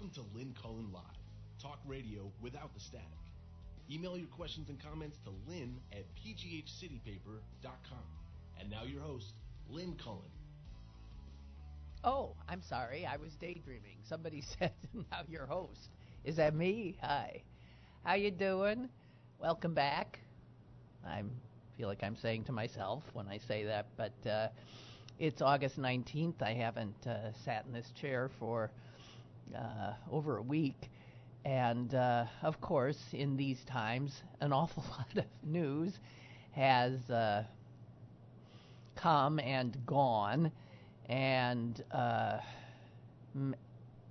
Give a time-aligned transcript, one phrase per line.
[0.00, 1.02] Welcome to Lynn Cullen Live,
[1.60, 3.06] talk radio without the static.
[3.90, 7.98] Email your questions and comments to lynn at pghcitypaper.com.
[8.58, 9.34] And now your host,
[9.68, 10.30] Lynn Cullen.
[12.02, 13.04] Oh, I'm sorry.
[13.04, 13.98] I was daydreaming.
[14.08, 15.90] Somebody said, "Now your host."
[16.24, 16.96] Is that me?
[17.02, 17.42] Hi.
[18.02, 18.88] How you doing?
[19.38, 20.20] Welcome back.
[21.06, 21.22] I
[21.76, 24.48] feel like I'm saying to myself when I say that, but uh,
[25.18, 26.40] it's August 19th.
[26.40, 28.70] I haven't uh, sat in this chair for
[29.54, 30.90] uh, over a week.
[31.44, 35.98] And uh, of course, in these times, an awful lot of news
[36.52, 37.44] has uh,
[38.96, 40.52] come and gone.
[41.08, 42.38] And uh,
[43.34, 43.54] m-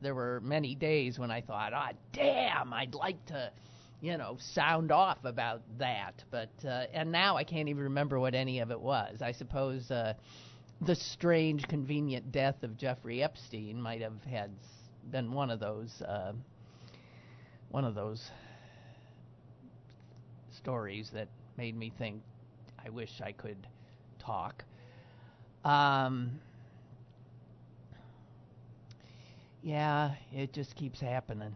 [0.01, 3.51] there were many days when I thought, ah, damn, I'd like to,
[4.01, 6.23] you know, sound off about that.
[6.31, 9.21] But, uh, and now I can't even remember what any of it was.
[9.21, 10.13] I suppose uh,
[10.81, 14.51] the strange, convenient death of Jeffrey Epstein might have had
[15.11, 16.01] been one of those.
[16.01, 16.33] Uh,
[17.69, 18.31] one of those
[20.51, 22.21] stories that made me think
[22.83, 23.67] I wish I could
[24.17, 24.63] talk.
[25.63, 26.39] Um,
[29.61, 31.55] yeah, it just keeps happening.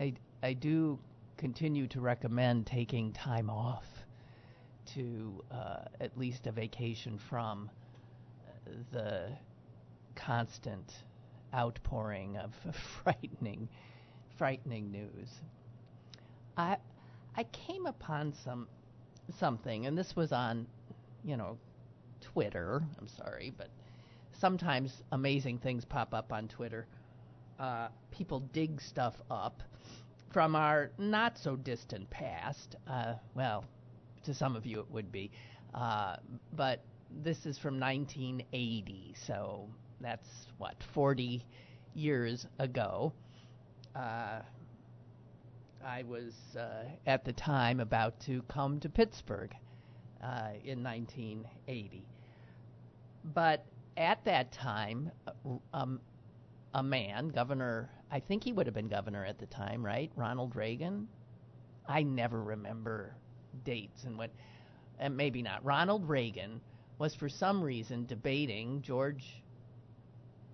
[0.00, 0.98] I, I do
[1.36, 3.86] continue to recommend taking time off
[4.94, 7.70] to uh, at least a vacation from
[8.92, 9.28] the
[10.14, 10.94] constant
[11.54, 12.54] outpouring of
[13.02, 13.68] frightening,
[14.36, 15.28] frightening news.
[16.56, 16.76] I
[17.36, 18.66] I came upon some
[19.38, 20.66] something, and this was on,
[21.24, 21.58] you know,
[22.20, 22.82] Twitter.
[22.98, 23.68] I'm sorry, but
[24.32, 26.86] sometimes amazing things pop up on Twitter.
[27.58, 29.62] Uh, people dig stuff up
[30.30, 32.76] from our not so distant past.
[32.86, 33.64] Uh, well,
[34.24, 35.30] to some of you it would be,
[35.74, 36.16] uh,
[36.54, 36.82] but
[37.22, 39.68] this is from 1980, so
[40.00, 40.28] that's
[40.58, 41.44] what 40
[41.94, 43.12] years ago.
[43.94, 44.40] Uh,
[45.84, 49.54] I was uh, at the time about to come to Pittsburgh
[50.22, 52.04] uh, in 1980.
[53.24, 53.64] But
[53.96, 55.32] at that time, uh,
[55.72, 56.00] um,
[56.74, 60.10] a man, Governor, I think he would have been governor at the time, right?
[60.16, 61.08] Ronald Reagan.
[61.86, 63.14] I never remember
[63.64, 64.30] dates and what,
[64.98, 65.64] and maybe not.
[65.64, 66.60] Ronald Reagan
[66.98, 69.42] was for some reason debating George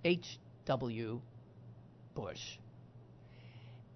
[0.05, 1.21] H.W.
[2.15, 2.59] Bush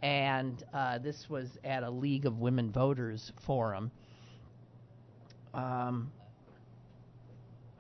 [0.03, 3.91] and uh, this was at a League of Women Voters forum.
[5.53, 6.13] Um,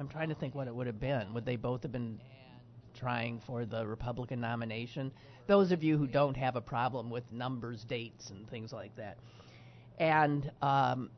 [0.00, 1.32] I'm trying to think what it would have been.
[1.34, 2.20] Would they both have been
[2.98, 5.12] trying for the Republican nomination?
[5.46, 9.18] Those of you who don't have a problem with numbers, dates, and things like that.
[9.98, 11.10] And um,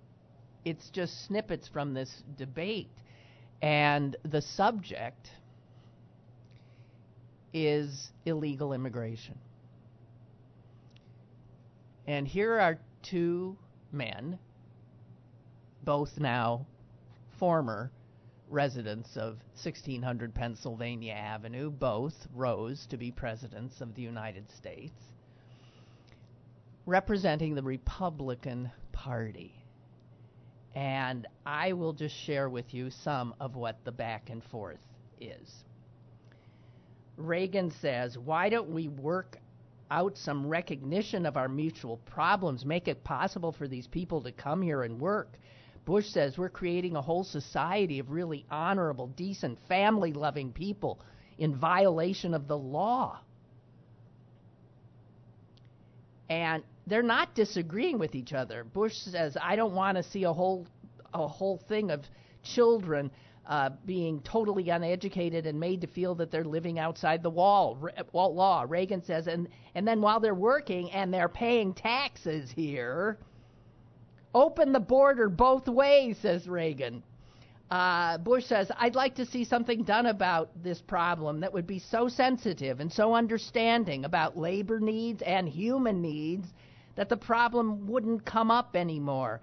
[0.64, 2.90] it's just snippets from this debate.
[3.62, 5.30] And the subject
[7.52, 9.38] is illegal immigration.
[12.06, 13.56] And here are two
[13.92, 14.38] men,
[15.84, 16.66] both now
[17.38, 17.90] former
[18.48, 25.00] residents of 1600 Pennsylvania Avenue, both rose to be presidents of the United States,
[26.84, 29.54] representing the Republican Party.
[30.74, 34.80] And I will just share with you some of what the back and forth
[35.20, 35.64] is.
[37.20, 39.38] Reagan says, Why don't we work
[39.90, 44.62] out some recognition of our mutual problems, make it possible for these people to come
[44.62, 45.36] here and work.
[45.84, 51.00] Bush says we're creating a whole society of really honorable, decent, family loving people
[51.38, 53.18] in violation of the law.
[56.28, 58.62] And they're not disagreeing with each other.
[58.62, 60.66] Bush says, I don't want to see a whole
[61.12, 62.04] a whole thing of
[62.44, 63.10] children
[63.50, 67.92] uh, being totally uneducated and made to feel that they're living outside the wall, Re-
[68.14, 68.64] law.
[68.66, 73.18] Reagan says, and and then while they're working and they're paying taxes here,
[74.32, 77.02] open the border both ways, says Reagan.
[77.72, 81.80] Uh, Bush says, I'd like to see something done about this problem that would be
[81.80, 86.46] so sensitive and so understanding about labor needs and human needs
[86.94, 89.40] that the problem wouldn't come up anymore.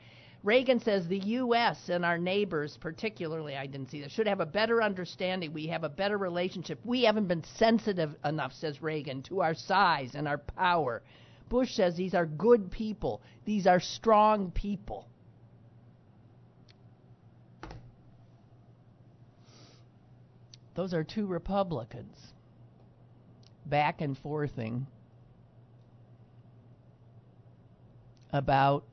[0.48, 1.90] Reagan says the U.S.
[1.90, 5.52] and our neighbors, particularly, I didn't see that, should have a better understanding.
[5.52, 6.80] We have a better relationship.
[6.86, 11.04] We haven't been sensitive enough, says Reagan, to our size and our power.
[11.50, 13.22] Bush says these are good people.
[13.44, 15.10] These are strong people.
[20.76, 22.16] Those are two Republicans
[23.66, 24.88] back and forthing
[28.32, 28.86] about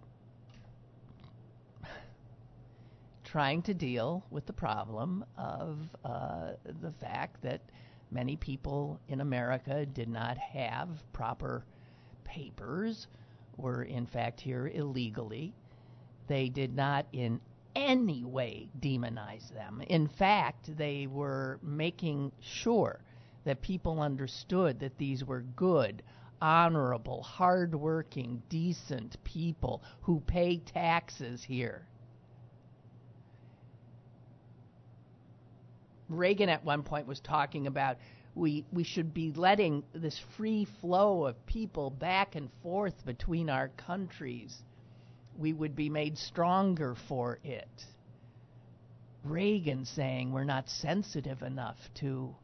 [3.35, 6.53] trying to deal with the problem of uh,
[6.83, 7.61] the fact that
[8.15, 11.65] Many people in America did not have proper
[12.23, 13.09] papers,
[13.57, 15.53] were in fact here illegally.
[16.29, 17.41] They did not in
[17.75, 19.83] any way demonize them.
[19.89, 23.01] In fact, they were making sure
[23.43, 26.05] that people understood that these were good,
[26.41, 31.89] honorable, hardworking, decent people who pay taxes here.
[36.09, 37.97] Reagan at one point was talking about
[38.35, 43.69] we we should be letting this free flow of people back and forth between our
[43.69, 44.57] countries.
[45.39, 47.87] We would be made stronger for it.
[49.25, 52.35] Reagan saying we're not sensitive enough to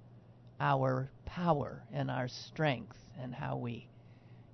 [0.59, 3.87] our power and our strength and how we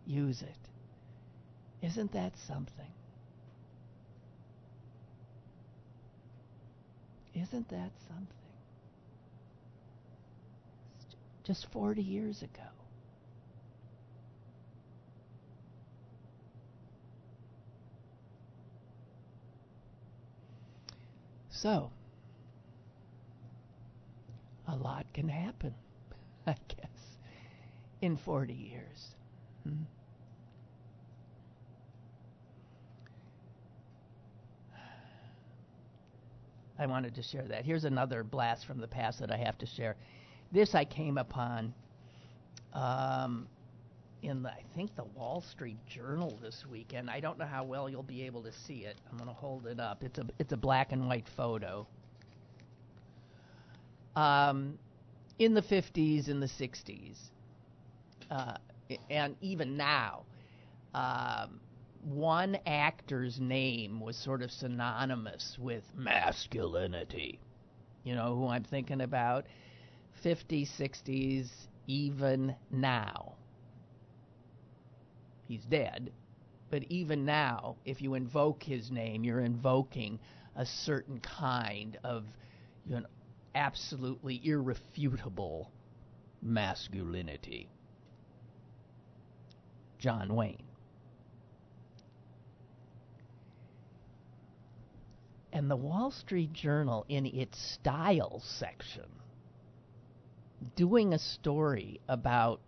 [0.07, 1.87] use it.
[1.87, 2.93] Isn't that something?
[7.35, 8.46] Isn't that something?
[11.47, 12.63] Just 40 years ago.
[21.51, 21.93] So,
[24.67, 25.73] a lot can happen,
[26.49, 27.17] I guess,
[28.03, 29.15] in 40 years.
[29.63, 29.85] Hmm?
[36.77, 37.65] I wanted to share that.
[37.65, 39.97] Here's another blast from the past that I have to share.
[40.53, 41.75] This I came upon
[42.73, 43.49] um,
[44.23, 47.11] in the, I think the Wall Street Journal this weekend.
[47.11, 48.97] I don't know how well you'll be able to see it.
[49.11, 50.03] I'm going to hold it up.
[50.03, 51.87] It's a it's a black and white photo.
[54.15, 54.79] Um,
[55.39, 57.19] in the 50s, in the 60s,
[58.31, 58.57] uh,
[59.11, 60.25] and even now,
[60.95, 61.61] um,
[62.03, 67.39] one actor's name was sort of synonymous with masculinity.
[68.05, 69.47] You know who I'm thinking about?
[70.25, 71.49] 50s, 60s,
[71.87, 73.35] even now.
[75.49, 76.13] He's dead,
[76.71, 80.19] but even now, if you invoke his name, you're invoking
[80.57, 82.25] a certain kind of
[82.89, 83.07] you know,
[83.55, 85.71] absolutely irrefutable
[86.43, 87.69] masculinity.
[89.99, 90.63] John Wayne.
[95.53, 99.09] And the Wall Street Journal, in its style section,
[100.75, 102.61] doing a story about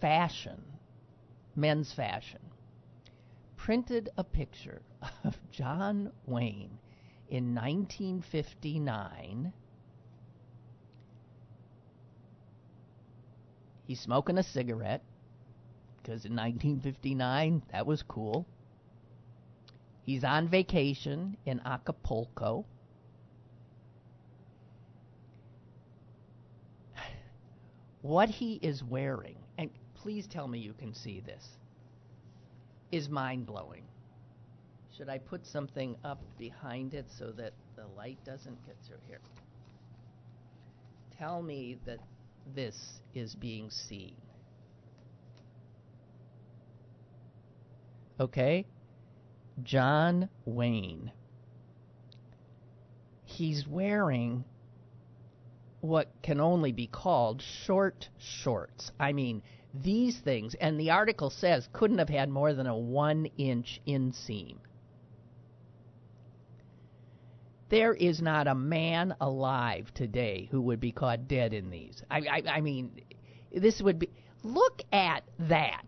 [0.00, 0.62] fashion,
[1.54, 2.40] men's fashion,
[3.56, 4.82] printed a picture
[5.24, 6.78] of John Wayne
[7.28, 9.52] in 1959.
[13.86, 15.02] He's smoking a cigarette
[15.96, 18.46] because in 1959 that was cool.
[20.04, 22.66] He's on vacation in Acapulco.
[28.02, 31.48] What he is wearing, and please tell me you can see this,
[32.90, 33.84] is mind blowing.
[34.96, 39.20] Should I put something up behind it so that the light doesn't get through here?
[41.16, 42.00] Tell me that
[42.54, 44.16] this is being seen.
[48.18, 48.66] Okay?
[49.62, 51.12] John Wayne.
[53.24, 54.44] He's wearing
[55.82, 58.92] what can only be called short shorts.
[59.00, 59.42] I mean,
[59.74, 64.56] these things, and the article says, couldn't have had more than a one inch inseam.
[67.68, 72.00] There is not a man alive today who would be caught dead in these.
[72.08, 73.00] I, I, I mean,
[73.52, 74.10] this would be.
[74.44, 75.84] Look at that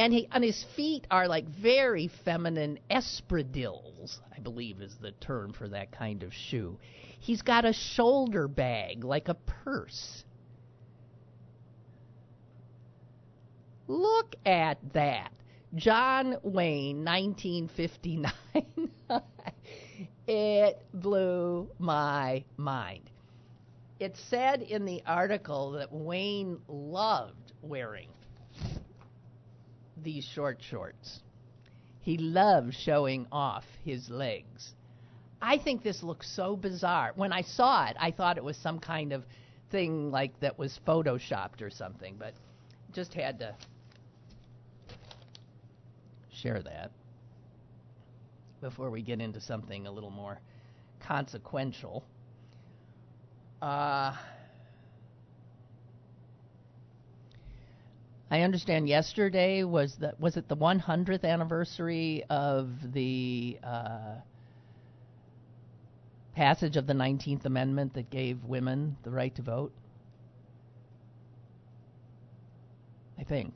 [0.00, 5.68] and he his feet are like very feminine espadrilles, I believe is the term for
[5.68, 6.78] that kind of shoe.
[7.18, 10.24] He's got a shoulder bag like a purse.
[13.88, 15.32] Look at that.
[15.74, 18.32] John Wayne, 1959.
[20.26, 23.10] it blew my mind.
[23.98, 28.08] It said in the article that Wayne loved wearing
[30.02, 31.20] these short shorts.
[32.00, 34.74] He loves showing off his legs.
[35.42, 37.12] I think this looks so bizarre.
[37.14, 39.24] When I saw it, I thought it was some kind of
[39.70, 42.34] thing like that was photoshopped or something, but
[42.92, 43.54] just had to
[46.32, 46.90] share that
[48.60, 50.38] before we get into something a little more
[51.00, 52.04] consequential.
[53.62, 54.14] Uh,
[58.30, 64.14] I understand yesterday was the was it the 100th anniversary of the uh,
[66.36, 69.72] passage of the 19th Amendment that gave women the right to vote.
[73.18, 73.54] I think.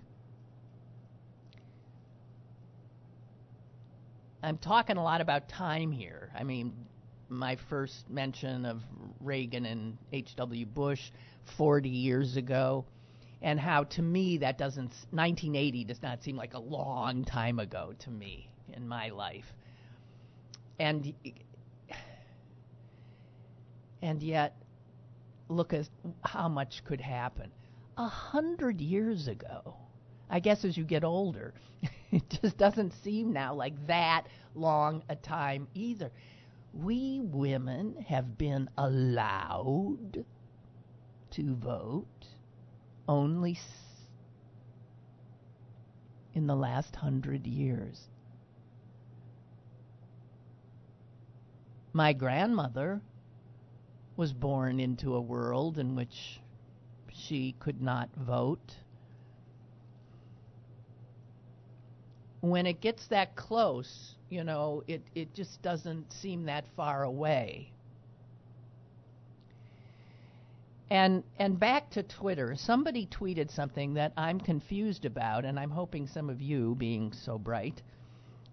[4.42, 6.30] I'm talking a lot about time here.
[6.36, 6.74] I mean,
[7.30, 8.82] my first mention of
[9.20, 10.66] Reagan and H.W.
[10.66, 11.00] Bush
[11.56, 12.84] 40 years ago
[13.44, 17.92] and how to me that doesn't, 1980 does not seem like a long time ago
[17.98, 19.52] to me in my life.
[20.80, 21.12] And,
[24.00, 24.56] and yet,
[25.50, 25.90] look at
[26.22, 27.50] how much could happen.
[27.98, 29.76] A hundred years ago,
[30.30, 31.52] I guess as you get older,
[32.10, 34.22] it just doesn't seem now like that
[34.54, 36.10] long a time either.
[36.72, 40.24] We women have been allowed
[41.32, 42.06] to vote
[43.08, 43.58] only
[46.34, 48.08] in the last hundred years.
[51.92, 53.00] My grandmother
[54.16, 56.40] was born into a world in which
[57.12, 58.74] she could not vote.
[62.40, 67.73] When it gets that close, you know, it, it just doesn't seem that far away.
[70.90, 76.06] And and back to Twitter, somebody tweeted something that I'm confused about, and I'm hoping
[76.06, 77.80] some of you, being so bright,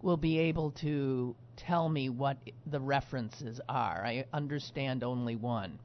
[0.02, 4.04] will be able to tell me what the references are.
[4.06, 5.78] I understand only one.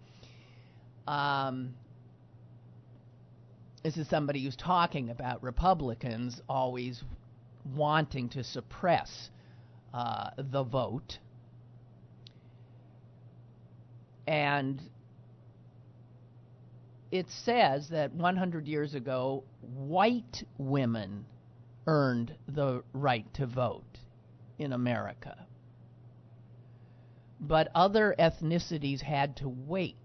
[1.07, 1.75] Um,
[3.83, 7.03] this is somebody who's talking about Republicans always
[7.75, 9.31] wanting to suppress
[9.93, 11.19] uh, the vote.
[14.27, 14.81] And
[17.11, 21.25] it says that 100 years ago, white women
[21.87, 23.99] earned the right to vote
[24.59, 25.47] in America.
[27.41, 29.97] But other ethnicities had to wait.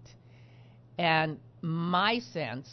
[0.98, 2.68] And my sense,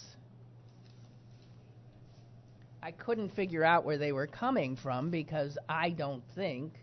[2.83, 6.73] I couldn't figure out where they were coming from because I don't think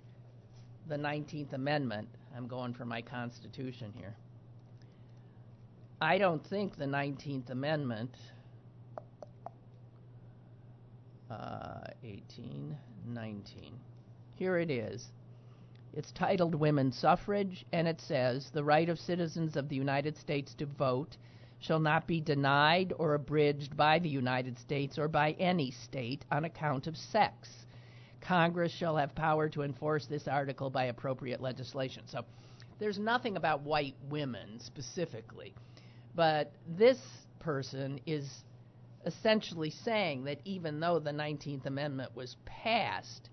[0.88, 4.16] the 19th Amendment, I'm going for my Constitution here,
[6.00, 8.14] I don't think the 19th Amendment,
[11.30, 12.76] uh, 18,
[13.06, 13.80] 19,
[14.34, 15.08] here it is.
[15.94, 20.52] It's titled Women's Suffrage, and it says The right of citizens of the United States
[20.56, 21.16] to vote
[21.60, 26.44] shall not be denied or abridged by the United States or by any state on
[26.44, 27.48] account of sex.
[28.20, 32.02] Congress shall have power to enforce this article by appropriate legislation.
[32.06, 32.22] So
[32.78, 35.54] there's nothing about white women specifically.
[36.16, 36.98] But this
[37.38, 38.26] person is
[39.04, 43.28] essentially saying that even though the 19th Amendment was passed,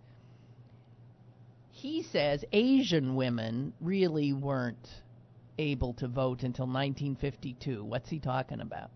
[1.72, 4.88] he says Asian women really weren't
[5.58, 7.84] able to vote until 1952.
[7.84, 8.92] What's he talking about?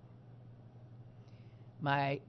[1.79, 2.19] My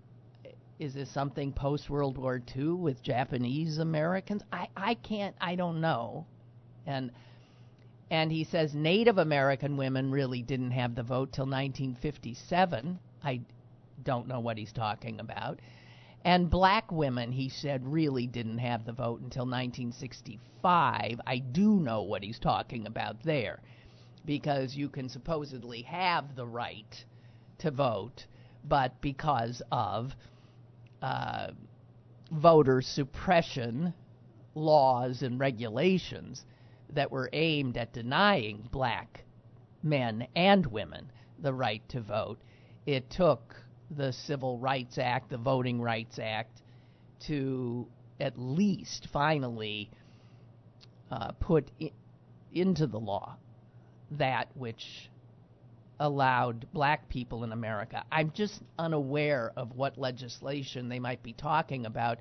[0.78, 4.42] is this something post World War II with Japanese Americans?
[4.52, 6.26] I I can't I don't know.
[6.86, 7.10] And
[8.10, 12.98] and he says Native American women really didn't have the vote till 1957.
[13.22, 13.40] I
[14.02, 15.60] don't know what he's talking about.
[16.24, 21.20] And black women, he said, really didn't have the vote until 1965.
[21.26, 23.60] I do know what he's talking about there,
[24.24, 27.04] because you can supposedly have the right
[27.58, 28.26] to vote,
[28.64, 30.14] but because of
[31.02, 31.48] uh,
[32.32, 33.94] voter suppression
[34.54, 36.44] laws and regulations
[36.92, 39.24] that were aimed at denying black
[39.82, 42.40] men and women the right to vote,
[42.86, 43.54] it took
[43.90, 46.62] the Civil Rights Act, the Voting Rights Act,
[47.20, 47.86] to
[48.20, 49.90] at least finally
[51.10, 51.92] uh, put I-
[52.52, 53.36] into the law
[54.12, 55.10] that which
[56.00, 58.04] allowed black people in America.
[58.10, 62.18] I'm just unaware of what legislation they might be talking about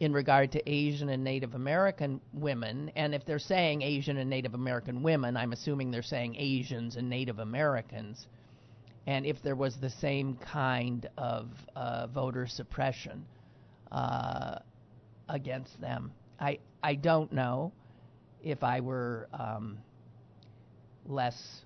[0.00, 2.90] in regard to Asian and Native American women.
[2.96, 7.08] And if they're saying Asian and Native American women, I'm assuming they're saying Asians and
[7.08, 8.26] Native Americans
[9.06, 13.24] and if there was the same kind of uh, voter suppression
[13.90, 14.58] uh,
[15.28, 16.12] against them.
[16.38, 17.72] I I don't know
[18.42, 19.78] if I were um,
[21.06, 21.62] less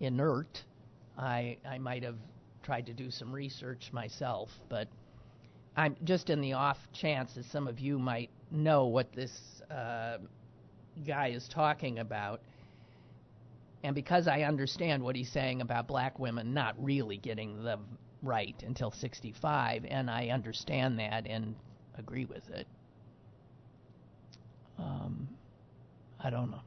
[0.00, 0.62] inert,
[1.16, 2.18] I I might have
[2.62, 4.88] tried to do some research myself, but
[5.78, 10.18] I'm just in the off chance that some of you might know what this uh,
[11.06, 12.40] guy is talking about.
[13.84, 17.78] And because I understand what he's saying about black women not really getting the
[18.24, 21.54] right until 65, and I understand that and
[21.96, 22.66] agree with it,
[24.80, 25.28] um,
[26.18, 26.62] I don't know.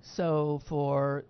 [0.00, 1.26] So for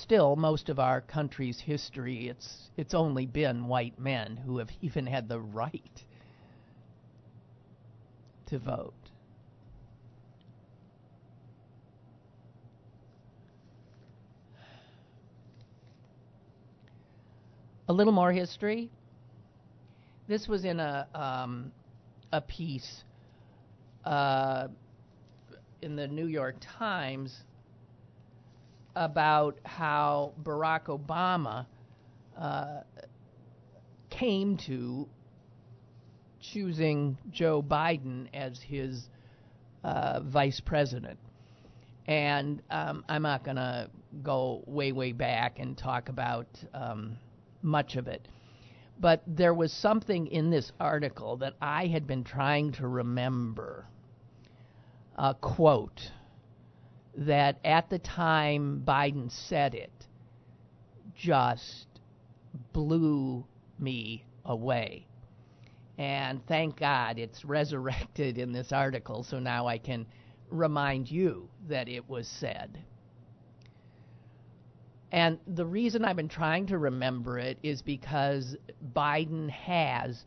[0.00, 5.06] still, most of our country's history, it's it's only been white men who have even
[5.06, 6.04] had the right
[8.46, 8.94] to vote.
[17.88, 18.90] A little more history.
[20.28, 21.72] This was in a um,
[22.32, 23.02] a piece
[24.04, 24.68] uh,
[25.82, 27.36] in the New York Times
[29.00, 31.64] about how Barack Obama
[32.38, 32.82] uh,
[34.10, 35.08] came to
[36.38, 39.08] choosing Joe Biden as his
[39.82, 41.18] uh, vice president.
[42.06, 43.88] And um, I'm not going to
[44.22, 47.16] go way, way back and talk about um,
[47.62, 48.28] much of it.
[49.00, 53.86] But there was something in this article that I had been trying to remember.
[55.16, 56.10] A quote
[57.16, 60.06] that at the time Biden said it
[61.14, 61.86] just
[62.72, 63.44] blew
[63.78, 65.06] me away.
[65.98, 70.06] And thank God it's resurrected in this article, so now I can
[70.50, 72.78] remind you that it was said.
[75.12, 78.56] And the reason I've been trying to remember it is because
[78.94, 80.24] Biden has,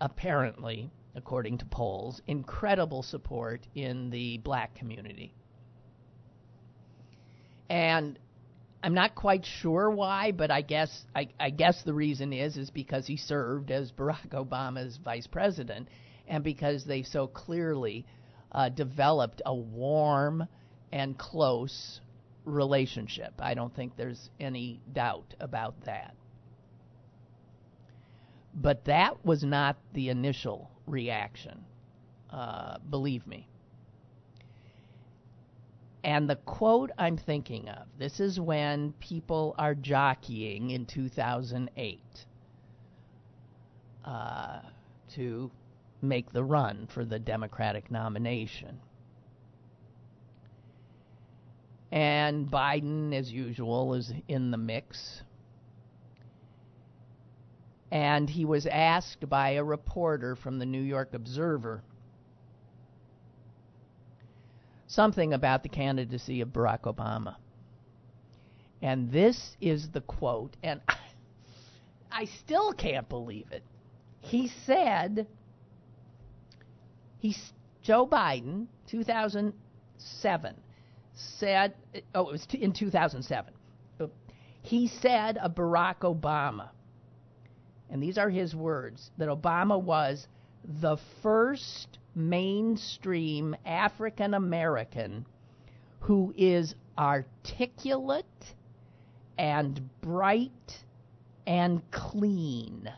[0.00, 5.34] apparently, according to polls, incredible support in the black community.
[7.74, 8.20] And
[8.84, 12.70] I'm not quite sure why, but I guess I, I, guess the reason is is
[12.70, 15.88] because he served as Barack Obama's vice president,
[16.28, 18.06] and because they so clearly
[18.52, 20.46] uh, developed a warm
[20.92, 22.00] and close
[22.44, 23.34] relationship.
[23.40, 26.14] I don't think there's any doubt about that.
[28.54, 31.64] But that was not the initial reaction,
[32.30, 33.48] uh, believe me.
[36.04, 42.00] And the quote I'm thinking of this is when people are jockeying in 2008
[44.04, 44.60] uh,
[45.14, 45.50] to
[46.02, 48.78] make the run for the Democratic nomination.
[51.90, 55.22] And Biden, as usual, is in the mix.
[57.90, 61.82] And he was asked by a reporter from the New York Observer
[64.94, 67.36] something about the candidacy of Barack Obama.
[68.80, 70.80] And this is the quote, and
[72.12, 73.62] I still can't believe it.
[74.20, 75.26] He said,
[77.18, 77.52] he's
[77.82, 80.54] Joe Biden, 2007,
[81.14, 81.74] said,
[82.14, 83.52] oh, it was in 2007.
[84.62, 86.70] He said of Barack Obama,
[87.90, 90.26] and these are his words, that Obama was
[90.64, 95.26] the first mainstream African American
[96.00, 98.54] who is articulate
[99.38, 100.84] and bright
[101.46, 102.90] and clean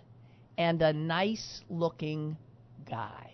[0.59, 2.37] and a nice looking
[2.89, 3.33] guy.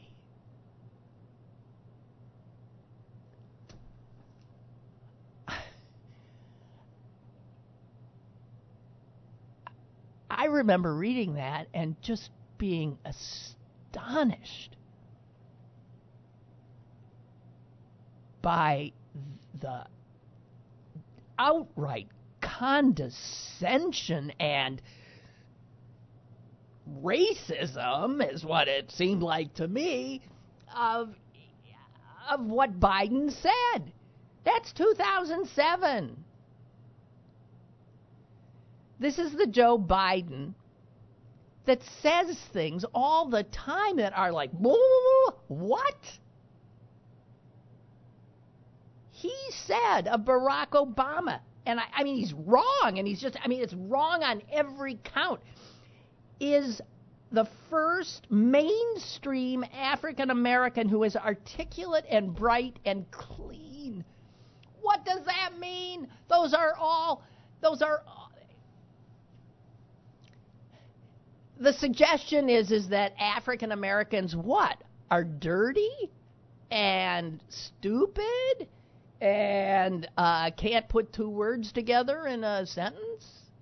[10.30, 14.76] I remember reading that and just being astonished
[18.42, 18.92] by
[19.60, 19.86] the
[21.38, 22.08] outright
[22.40, 24.82] condescension and
[27.00, 30.20] racism is what it seemed like to me
[30.76, 31.14] of
[32.30, 33.92] of what Biden said.
[34.44, 36.24] That's 2007.
[38.98, 40.54] This is the Joe Biden
[41.66, 45.96] that says things all the time that are like, what?
[49.22, 49.34] He
[49.66, 51.40] said of Barack Obama.
[51.64, 54.98] And I, I mean, he's wrong, and he's just, I mean, it's wrong on every
[55.14, 55.40] count.
[56.40, 56.80] Is
[57.32, 64.04] the first mainstream African American who is articulate and bright and clean.
[64.82, 66.08] What does that mean?
[66.28, 67.22] Those are all,
[67.62, 68.02] those are.
[71.58, 76.10] The suggestion is is that African Americans what are dirty
[76.70, 78.68] and stupid
[79.22, 83.52] and uh, can't put two words together in a sentence?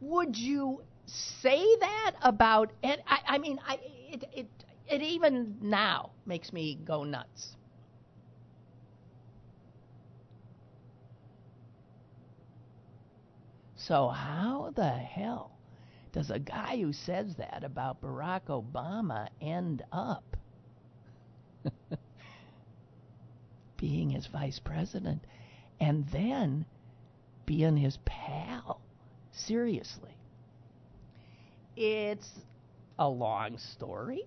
[0.00, 2.72] Would you say that about?
[2.82, 3.78] And I, I mean, I
[4.10, 4.48] it, it
[4.88, 7.56] it even now makes me go nuts.
[13.76, 15.58] So how the hell
[16.12, 20.36] does a guy who says that about Barack Obama end up?
[23.78, 25.24] being his vice president.
[25.80, 26.66] And then
[27.46, 28.80] being his pal.
[29.32, 30.14] Seriously.
[31.76, 32.28] It's
[32.98, 34.24] a long story.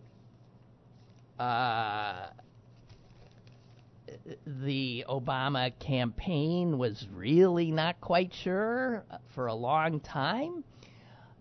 [1.37, 2.27] Uh,
[4.45, 10.63] the Obama campaign was really not quite sure for a long time.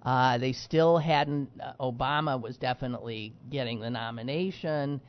[0.03, 1.51] Uh, they still hadn't.
[1.63, 5.01] Uh, Obama was definitely getting the nomination,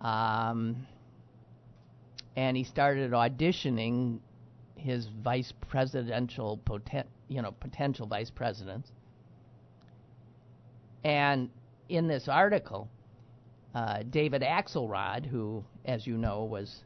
[0.00, 0.86] um,
[2.38, 4.20] and he started auditioning
[4.76, 6.60] his vice presidential
[7.26, 8.92] you know potential vice presidents.
[11.02, 11.50] And
[11.88, 12.88] in this article,
[13.74, 16.84] uh, David Axelrod, who, as you know, was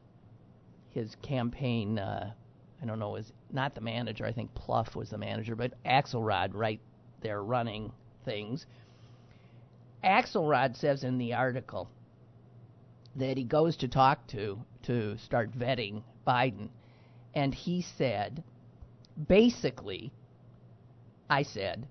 [0.88, 1.98] his campaign.
[1.98, 2.32] Uh,
[2.82, 4.24] I don't know, was not the manager.
[4.24, 6.80] I think Plouffe was the manager, but Axelrod, right
[7.20, 7.92] there running
[8.24, 8.64] things.
[10.02, 11.90] Axelrod says in the article
[13.16, 16.68] that he goes to talk to to start vetting Biden,
[17.34, 18.42] and he said,
[19.28, 20.12] basically,
[21.28, 21.86] I said,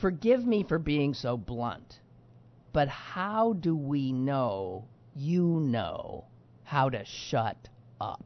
[0.00, 2.00] forgive me for being so blunt,
[2.72, 6.24] but how do we know you know
[6.64, 7.68] how to shut
[8.00, 8.24] up?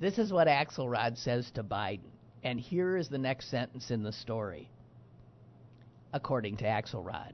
[0.00, 2.10] This is what Axelrod says to Biden.
[2.44, 4.70] And here is the next sentence in the story,
[6.12, 7.32] according to Axelrod.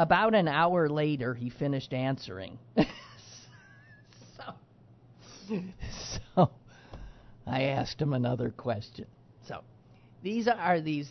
[0.00, 2.58] About an hour later, he finished answering.
[4.34, 4.54] so,
[6.34, 6.50] so,
[7.46, 9.04] I asked him another question.
[9.46, 9.60] So,
[10.22, 11.10] these are these.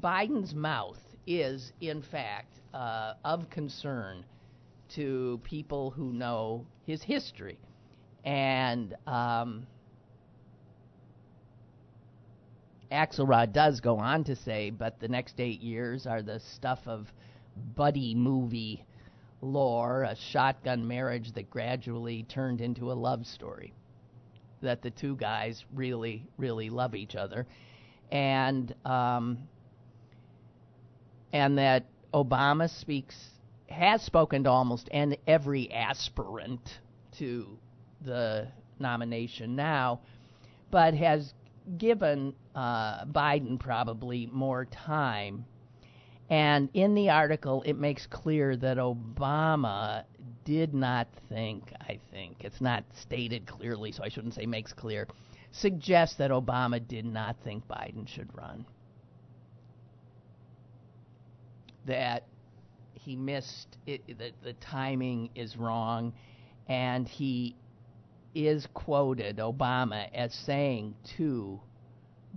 [0.00, 4.24] Biden's mouth is, in fact, uh, of concern
[4.94, 7.58] to people who know his history.
[8.24, 9.66] And um,
[12.90, 17.06] Axelrod does go on to say, but the next eight years are the stuff of
[17.56, 18.84] buddy movie
[19.42, 23.72] lore, a shotgun marriage that gradually turned into a love story.
[24.62, 27.46] That the two guys really, really love each other,
[28.12, 29.38] and um,
[31.32, 33.16] and that Obama speaks
[33.70, 36.80] has spoken to almost and every aspirant
[37.12, 37.58] to
[38.02, 40.00] the nomination now,
[40.70, 41.32] but has
[41.78, 45.44] given uh, Biden probably more time.
[46.30, 50.04] And in the article, it makes clear that Obama
[50.44, 55.08] did not think, I think, it's not stated clearly, so I shouldn't say makes clear,
[55.50, 58.64] suggests that Obama did not think Biden should run.
[61.86, 62.24] That
[62.94, 66.12] he missed it, that the timing is wrong,
[66.68, 67.56] and he
[68.36, 71.60] is quoted, Obama, as saying to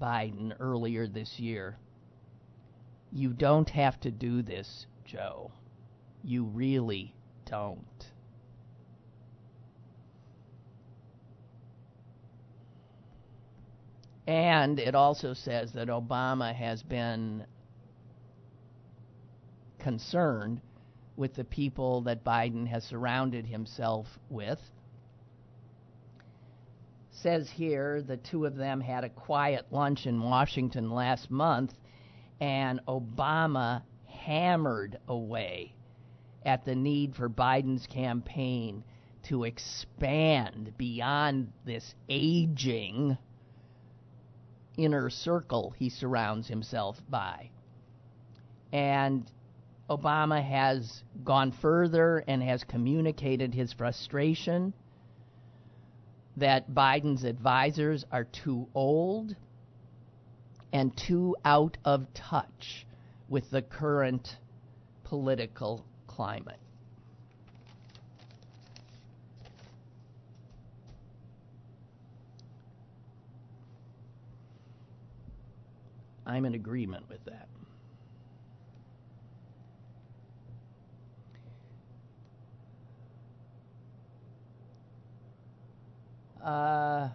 [0.02, 1.78] Biden earlier this year,
[3.16, 5.52] You don't have to do this, Joe.
[6.24, 7.14] You really
[7.46, 8.08] don't.
[14.26, 17.46] And it also says that Obama has been
[19.78, 20.62] concerned
[21.16, 24.60] with the people that Biden has surrounded himself with
[27.12, 31.74] says here the two of them had a quiet lunch in Washington last month,
[32.40, 35.74] and Obama hammered away
[36.46, 38.84] at the need for Biden's campaign
[39.24, 43.18] to expand beyond this aging
[44.78, 47.50] inner circle he surrounds himself by.
[48.72, 49.30] And
[49.90, 54.74] Obama has gone further and has communicated his frustration
[56.38, 59.36] that Biden's advisors are too old
[60.74, 62.88] and too out of touch
[63.30, 64.38] with the current
[65.04, 66.58] political climate.
[76.26, 77.48] I'm in agreement with that.
[86.44, 87.10] Uh,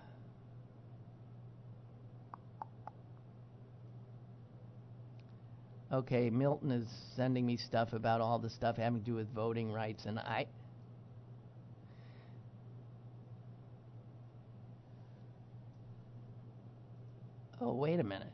[5.93, 9.73] okay, Milton is sending me stuff about all the stuff having to do with voting
[9.73, 10.47] rights, and I.
[17.61, 18.33] Oh, wait a minute.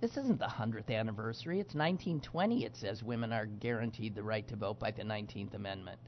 [0.00, 1.58] This isn't the 100th anniversary.
[1.58, 2.64] It's 1920.
[2.64, 5.98] It says women are guaranteed the right to vote by the 19th Amendment.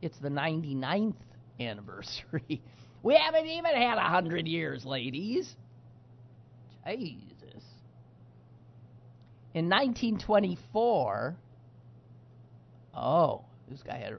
[0.00, 1.14] It's the 99th
[1.60, 2.62] anniversary.
[3.04, 5.56] We haven't even had a hundred years, ladies.
[6.86, 7.31] Jesus.
[9.54, 11.36] In 1924,
[12.94, 14.12] oh, this guy had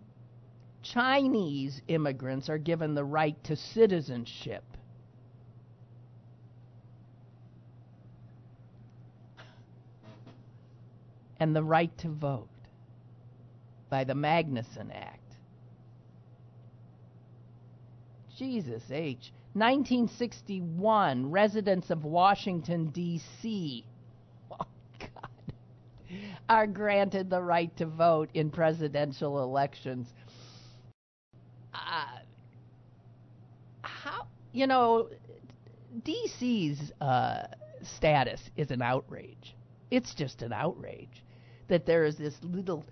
[0.82, 4.64] Chinese immigrants are given the right to citizenship.
[11.40, 12.50] And the right to vote
[13.90, 15.20] by the Magnuson Act.
[18.38, 19.32] Jesus H.
[19.56, 23.86] 1961, residents of Washington, D.C.
[24.52, 24.66] Oh.
[26.50, 30.08] Are granted the right to vote in presidential elections.
[31.74, 32.20] Uh,
[33.82, 35.08] how, you know,
[36.04, 37.44] D.C.'s uh,
[37.82, 39.56] status is an outrage.
[39.90, 41.24] It's just an outrage
[41.70, 42.84] that there is this little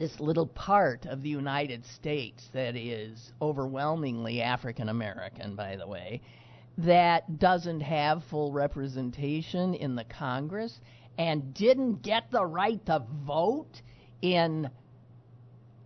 [0.00, 6.22] this little part of the United States that is overwhelmingly African American, by the way,
[6.78, 10.80] that doesn't have full representation in the Congress
[11.18, 13.82] and didn't get the right to vote
[14.22, 14.70] in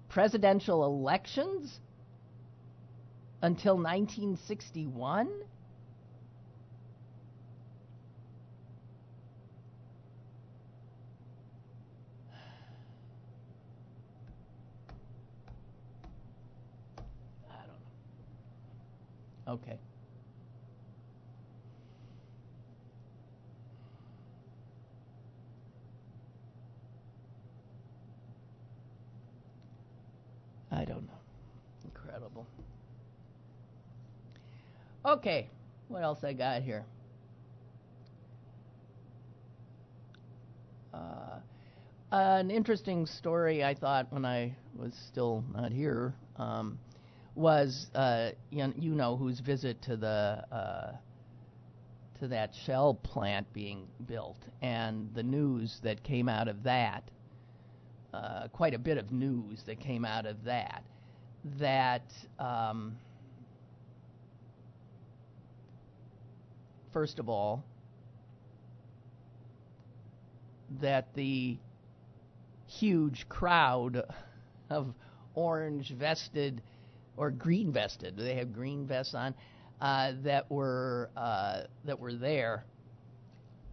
[0.09, 1.81] presidential elections
[3.43, 5.29] until 1961?
[19.55, 19.79] Okay.
[30.73, 31.19] I don't know.
[31.85, 32.45] Incredible.
[35.07, 35.47] Okay,
[35.87, 36.85] what else I got here?
[40.93, 41.39] Uh,
[42.11, 46.13] an interesting story I thought when I was still not here.
[46.39, 46.77] Um,
[47.35, 50.93] was uh, you, know, whose visit to the uh,
[52.21, 57.11] to that shell plant being built and the news that came out of that.
[58.13, 60.85] Uh, quite a bit of news that came out of that.
[61.59, 62.05] That
[62.39, 62.97] um,
[66.93, 67.65] first of all,
[70.81, 71.59] that the
[72.69, 74.03] huge crowd
[74.71, 74.95] of
[75.35, 76.63] orange vested
[77.17, 78.17] or green vested.
[78.17, 79.35] They have green vests on
[79.81, 82.65] uh, that were uh, that were there.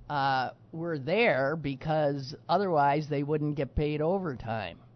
[0.10, 4.78] Uh, were there because otherwise they wouldn't get paid overtime.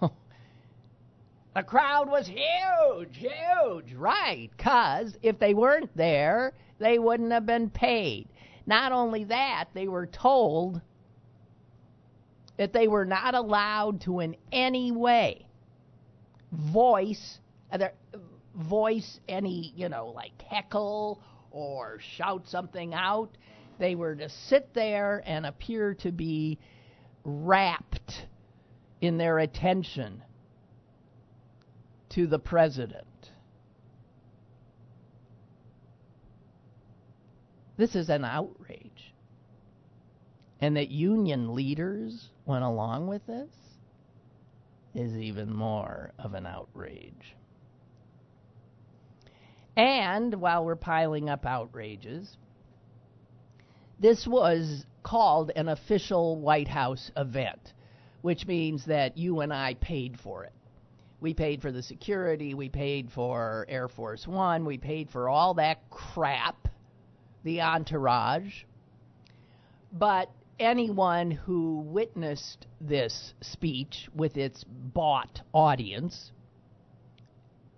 [0.00, 0.12] So
[1.54, 4.48] the crowd was huge, huge, right?
[4.56, 8.28] Because if they weren't there, they wouldn't have been paid.
[8.66, 10.80] Not only that, they were told
[12.60, 15.46] that they were not allowed to in any way
[16.52, 17.38] voice
[17.72, 17.78] uh,
[18.54, 23.30] voice any, you know, like heckle or shout something out.
[23.78, 26.58] They were to sit there and appear to be
[27.24, 28.26] wrapped
[29.00, 30.22] in their attention
[32.10, 33.06] to the president.
[37.78, 39.14] This is an outrage.
[40.60, 43.50] And that union leaders went along with this
[44.94, 47.36] is even more of an outrage.
[49.76, 52.36] And while we're piling up outrages,
[53.98, 57.72] this was called an official White House event,
[58.22, 60.52] which means that you and I paid for it.
[61.20, 65.54] We paid for the security, we paid for Air Force One, we paid for all
[65.54, 66.68] that crap,
[67.44, 68.64] the entourage.
[69.92, 76.30] But anyone who witnessed this speech with its bought audience,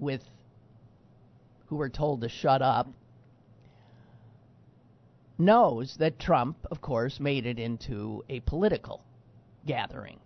[0.00, 0.22] with
[1.66, 2.88] who were told to shut up,
[5.38, 9.00] knows that Trump, of course, made it into a political
[9.64, 10.18] gathering.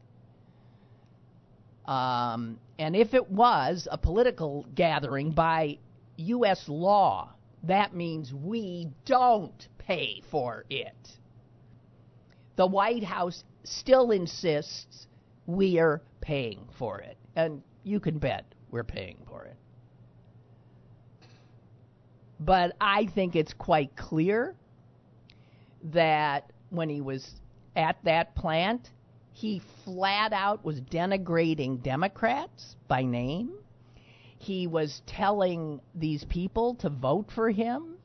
[1.86, 5.78] Um, and if it was a political gathering by
[6.16, 6.68] U.S.
[6.68, 11.18] law, that means we don't pay for it
[12.56, 15.06] the White House still insists
[15.46, 17.16] we're paying for it.
[17.36, 19.56] And you can bet we're paying for it.
[22.40, 24.54] But I think it's quite clear
[25.84, 27.34] that when he was
[27.76, 28.90] at that plant,
[29.36, 33.50] He flat out was denigrating Democrats by name.
[34.38, 37.95] He was telling these people to vote for him.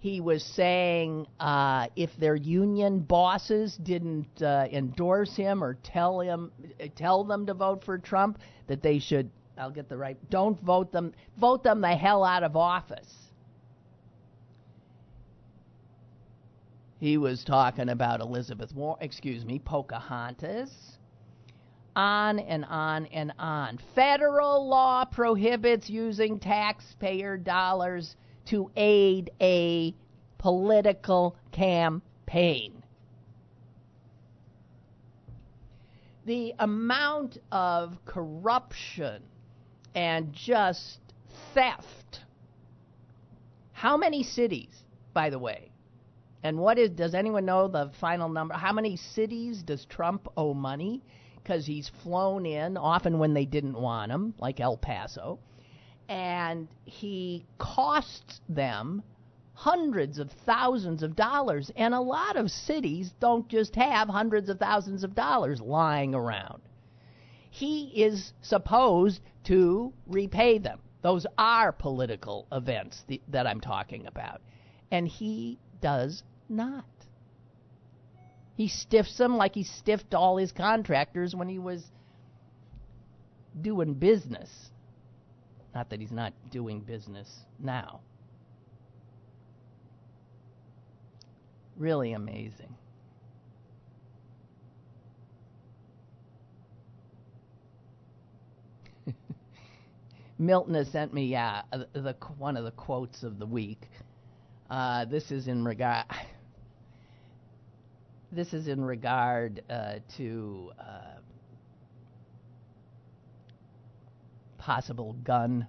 [0.00, 6.52] He was saying uh, if their union bosses didn't uh, endorse him or tell him
[6.94, 9.28] tell them to vote for Trump, that they should.
[9.56, 10.16] I'll get the right.
[10.30, 11.12] Don't vote them.
[11.40, 13.12] Vote them the hell out of office.
[17.00, 20.70] He was talking about Elizabeth Warren, excuse me, Pocahontas.
[21.96, 23.80] On and on and on.
[23.96, 28.14] Federal law prohibits using taxpayer dollars
[28.50, 29.94] to aid a
[30.38, 32.82] political campaign.
[36.24, 39.22] The amount of corruption
[39.94, 40.98] and just
[41.54, 42.20] theft.
[43.72, 44.84] How many cities,
[45.14, 45.70] by the way,
[46.42, 48.54] and what is, does anyone know the final number?
[48.54, 51.02] How many cities does Trump owe money?
[51.36, 55.38] Because he's flown in, often when they didn't want him, like El Paso,
[56.08, 59.02] and he costs them
[59.52, 61.70] hundreds of thousands of dollars.
[61.76, 66.62] And a lot of cities don't just have hundreds of thousands of dollars lying around.
[67.50, 70.78] He is supposed to repay them.
[71.02, 74.40] Those are political events th- that I'm talking about.
[74.90, 76.84] And he does not.
[78.56, 81.84] He stiffs them like he stiffed all his contractors when he was
[83.60, 84.70] doing business.
[85.74, 88.00] Not that he's not doing business now.
[91.76, 92.74] Really amazing.
[100.38, 103.88] Milton has sent me uh, the, one of the quotes of the week.
[104.70, 106.06] Uh, this is in regard.
[108.30, 111.17] This is in regard uh, to uh,
[114.68, 115.66] possible gun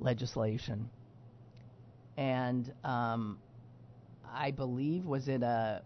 [0.00, 0.90] legislation,
[2.16, 3.38] and um,
[4.34, 5.82] I believe was it a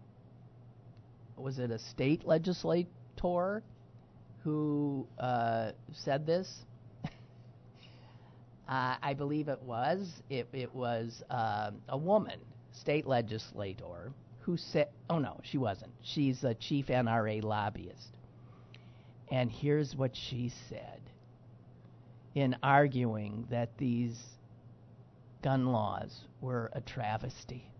[1.37, 3.61] was it a state legislator
[4.43, 6.51] who uh, said this?
[7.05, 7.09] uh,
[8.67, 10.23] I believe it was.
[10.31, 12.39] It, it was uh, a woman,
[12.71, 15.91] state legislator, who said, oh no, she wasn't.
[16.01, 18.17] She's a chief NRA lobbyist.
[19.31, 20.99] And here's what she said
[22.35, 24.19] in arguing that these
[25.41, 27.71] gun laws were a travesty.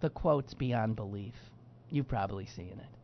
[0.00, 1.34] The quote's beyond belief.
[1.90, 2.96] You've probably seen it.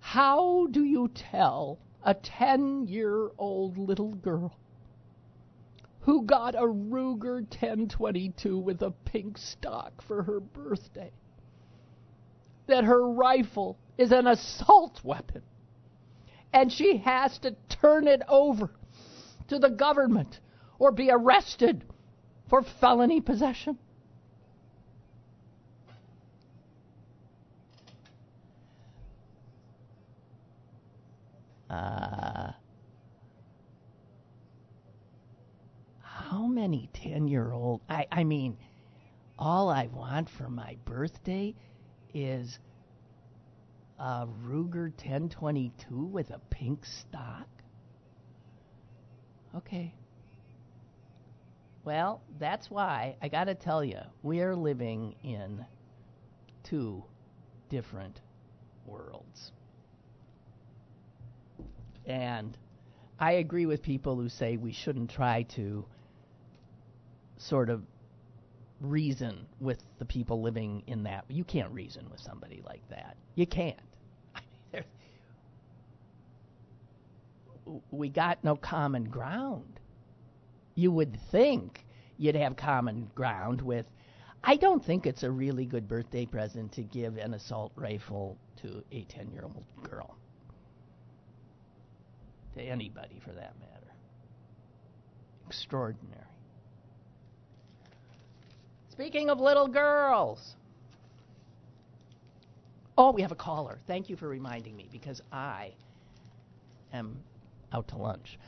[0.00, 4.56] How do you tell a 10 year old little girl
[6.04, 11.10] who got a Ruger 1022 with a pink stock for her birthday.
[12.66, 15.42] That her rifle is an assault weapon.
[16.54, 18.70] And she has to turn it over
[19.48, 20.38] to the government
[20.78, 21.84] or be arrested
[22.48, 23.76] for felony possession.
[31.68, 32.52] Uh,
[36.00, 38.56] how many 10 year old I, I mean
[39.36, 41.54] all i want for my birthday
[42.12, 42.60] is
[43.98, 47.48] a ruger 1022 with a pink stock?
[49.56, 49.94] Okay.
[51.84, 55.64] Well that's why i got to tell you we are living in
[56.64, 57.04] two
[57.68, 58.20] different
[58.86, 59.52] worlds.
[62.06, 62.56] And
[63.18, 65.84] I agree with people who say we shouldn't try to
[67.38, 67.82] sort of
[68.84, 71.24] reason with the people living in that.
[71.28, 73.16] You can't reason with somebody like that.
[73.34, 73.78] You can't.
[77.90, 79.80] We got no common ground.
[80.74, 81.86] You would think
[82.18, 83.86] you'd have common ground with.
[84.42, 88.84] I don't think it's a really good birthday present to give an assault rifle to
[88.92, 90.14] a 10 year old girl.
[92.56, 93.94] To anybody for that matter.
[95.46, 96.20] Extraordinary.
[98.94, 100.54] Speaking of little girls.
[102.96, 103.80] Oh, we have a caller.
[103.88, 105.72] Thank you for reminding me because I
[106.92, 107.18] am
[107.72, 108.38] out to lunch.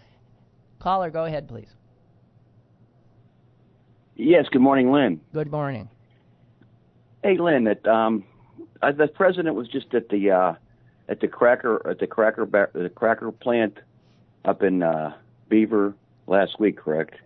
[0.79, 1.75] Caller, go ahead, please.
[4.15, 5.21] Yes, good morning, Lynn.
[5.33, 5.89] Good morning.
[7.25, 8.25] Hey, Lynn, that um,
[8.83, 10.55] uh, the president was just at the uh,
[11.09, 13.79] at the cracker at the cracker the cracker plant
[14.45, 15.13] up in uh,
[15.49, 15.93] Beaver
[16.29, 17.17] last week, correct?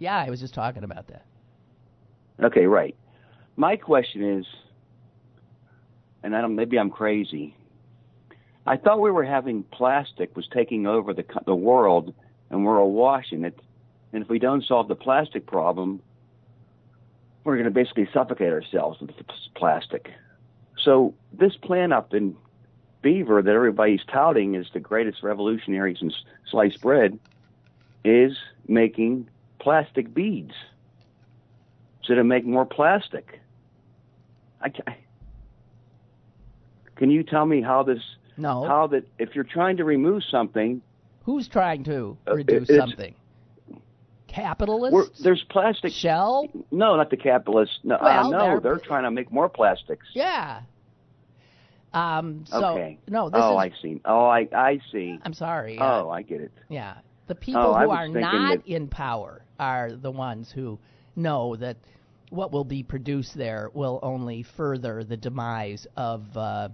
[0.00, 1.24] Yeah, I was just talking about that.
[2.42, 2.96] Okay, right.
[3.56, 4.46] My question is
[6.24, 7.54] and I don't, maybe I'm crazy.
[8.66, 12.14] I thought we were having plastic was taking over the the world,
[12.50, 13.60] and we're awash in it.
[14.12, 16.00] And if we don't solve the plastic problem,
[17.44, 19.10] we're going to basically suffocate ourselves with
[19.54, 20.10] plastic.
[20.82, 22.34] So this plant up in
[23.02, 26.14] Beaver that everybody's touting is the greatest revolutionary since
[26.50, 27.18] sliced bread
[28.02, 28.32] is
[28.66, 29.28] making
[29.58, 30.54] plastic beads.
[32.06, 33.40] So to make more plastic.
[34.60, 34.94] I, ca-
[36.96, 38.02] can you tell me how this
[38.36, 38.64] No.
[38.64, 40.82] how that if you're trying to remove something,
[41.24, 43.14] Who's trying to Uh, reduce it's- something?
[44.26, 45.20] Capitalists?
[45.22, 45.92] there's plastic.
[45.92, 46.48] Shell?
[46.72, 47.78] No, not the capitalists.
[47.84, 50.06] No, Well, uh, no, they're- they're, trying to make more plastics.
[50.12, 50.62] Yeah.
[51.92, 52.98] Um, so okay.
[53.08, 53.72] no, this oh, is.
[53.72, 54.00] I see.
[54.04, 55.20] Oh, I I see.
[55.24, 55.78] I'm sorry.
[55.78, 56.50] uh, Oh, I get it.
[56.68, 56.94] Yeah.
[57.28, 60.78] The people Oh, who are not that- in power are the ones who
[61.16, 61.76] know that
[62.30, 66.68] what will be produced there will only further the demise of uh,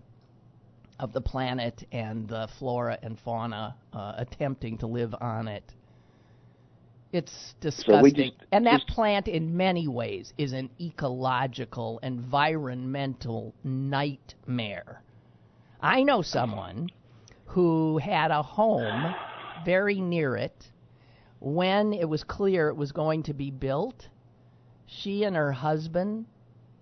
[0.98, 5.64] of the planet and the flora and fauna uh, attempting to live on it.
[7.12, 8.14] It's disgusting.
[8.14, 15.02] just- and that plant, in many ways, is an ecological, environmental nightmare.
[15.80, 16.90] I know someone
[17.46, 19.14] who had a home
[19.64, 20.70] very near it.
[21.40, 24.08] When it was clear it was going to be built,
[24.98, 26.26] she and her husband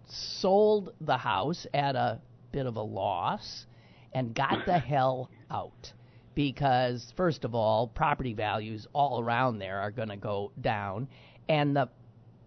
[0.07, 2.21] sold the house at a
[2.53, 3.67] bit of a loss
[4.13, 5.93] and got the hell out.
[6.35, 11.09] Because, first of all, property values all around there are going to go down,
[11.49, 11.89] and the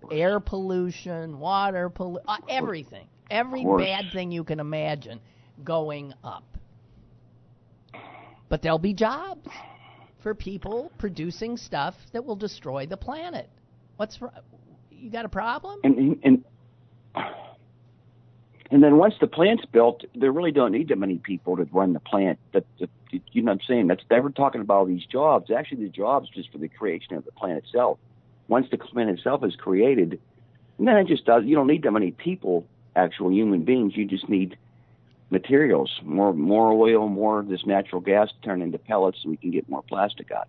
[0.09, 5.20] air pollution, water pollution, uh, everything, every bad thing you can imagine
[5.64, 6.45] going up.
[8.47, 9.49] But there'll be jobs
[10.24, 13.49] for people producing stuff that will destroy the planet.
[13.97, 14.20] What's
[15.02, 15.80] you got a problem?
[15.84, 16.43] And and
[18.72, 21.93] and then once the plant's built, they really don't need that many people to run
[21.93, 22.39] the plant.
[22.54, 22.89] That, that
[23.32, 23.88] you know what I'm saying?
[23.88, 25.52] That's they were talking about all these jobs.
[25.52, 27.97] Actually, the jobs just for the creation of the plant itself.
[28.47, 30.20] Once the plant itself is created,
[30.78, 31.43] and then it just does.
[31.45, 33.97] You don't need that many people, actual human beings.
[33.97, 34.58] You just need
[35.32, 39.38] materials, more more oil, more of this natural gas to turn into pellets, so we
[39.38, 40.47] can get more plastic out.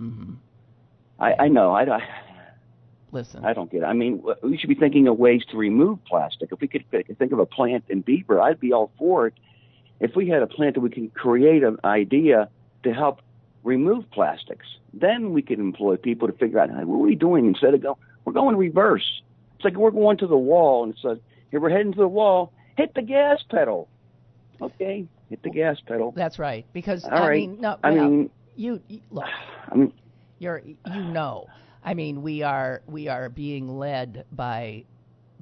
[0.00, 0.34] Mm-hmm.
[1.20, 1.72] I, I know.
[1.72, 2.02] I, I
[3.10, 3.86] Listen, I don't get it.
[3.86, 6.52] I mean, we should be thinking of ways to remove plastic.
[6.52, 9.34] If we could think of a plant in Beaver, I'd be all for it.
[10.00, 12.48] If we had a plant that we can create an idea
[12.82, 13.20] to help
[13.64, 17.46] remove plastics, then we could employ people to figure out "Hey, what are we doing
[17.46, 17.98] instead of go.
[18.24, 19.22] We're going reverse.
[19.56, 21.18] It's like we're going to the wall and says,
[21.50, 22.52] "Here we're heading to the wall.
[22.76, 23.88] Hit the gas pedal."
[24.60, 26.12] Okay, hit the gas pedal.
[26.12, 26.66] that's right.
[26.72, 27.40] Because All I right.
[27.40, 29.24] mean, no, I mean, you, you look.
[29.70, 29.92] I mean,
[30.38, 31.46] You're you know.
[31.84, 34.84] I mean, we are we are being led by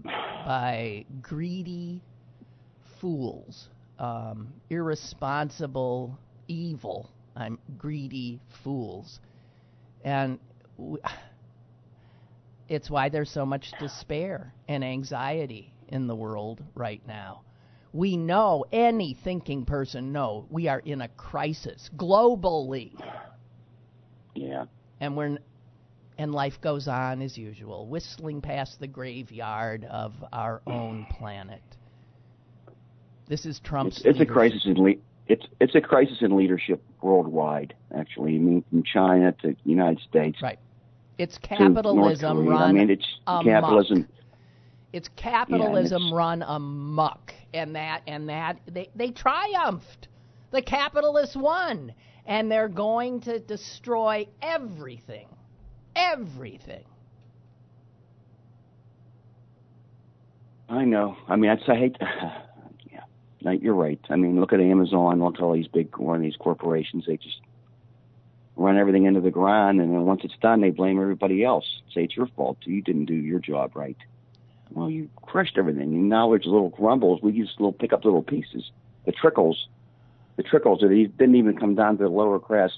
[0.05, 2.03] by greedy
[3.01, 3.69] fools,
[3.99, 6.19] um, irresponsible,
[6.49, 7.11] evil.
[7.35, 9.21] I'm greedy fools,
[10.05, 10.39] and
[10.79, 10.99] w-
[12.69, 17.43] it's why there's so much despair and anxiety in the world right now.
[17.93, 22.93] We know any thinking person know we are in a crisis globally
[24.35, 24.65] yeah.
[25.01, 25.39] and we're
[26.19, 31.63] and life goes on as usual, whistling past the graveyard of our own planet.
[33.29, 33.99] This is Trump's.
[33.99, 34.95] It's, it's a crisis in le-
[35.27, 37.75] it's it's a crisis in leadership worldwide.
[37.97, 40.41] Actually, I mean, from China to the United States.
[40.41, 40.59] Right.
[41.19, 42.63] It's capitalism run.
[42.63, 43.45] I mean, it's amok.
[43.45, 44.09] capitalism.
[44.93, 50.09] It's capitalism it's- run amok, and that and that they they triumphed.
[50.53, 51.93] The capitalists won,
[52.25, 55.27] and they're going to destroy everything,
[55.97, 56.85] everything.
[60.69, 61.17] I know.
[61.29, 61.97] I mean, that's, I hate.
[62.01, 63.05] yeah,
[63.43, 64.01] no, you're right.
[64.11, 65.21] I mean, look at Amazon.
[65.21, 67.05] Look at all these big one these corporations.
[67.07, 67.41] They just
[68.57, 71.83] run everything into the ground, and then once it's done, they blame everybody else.
[71.95, 72.59] Say it's your fault.
[72.65, 73.97] You didn't do your job right.
[74.71, 76.09] Well, you crushed everything.
[76.09, 77.23] Now there's little grumbles.
[77.23, 78.71] We just little pick up little pieces.
[79.05, 79.69] The trickles,
[80.37, 82.71] the trickles he didn't even come down to the lower class.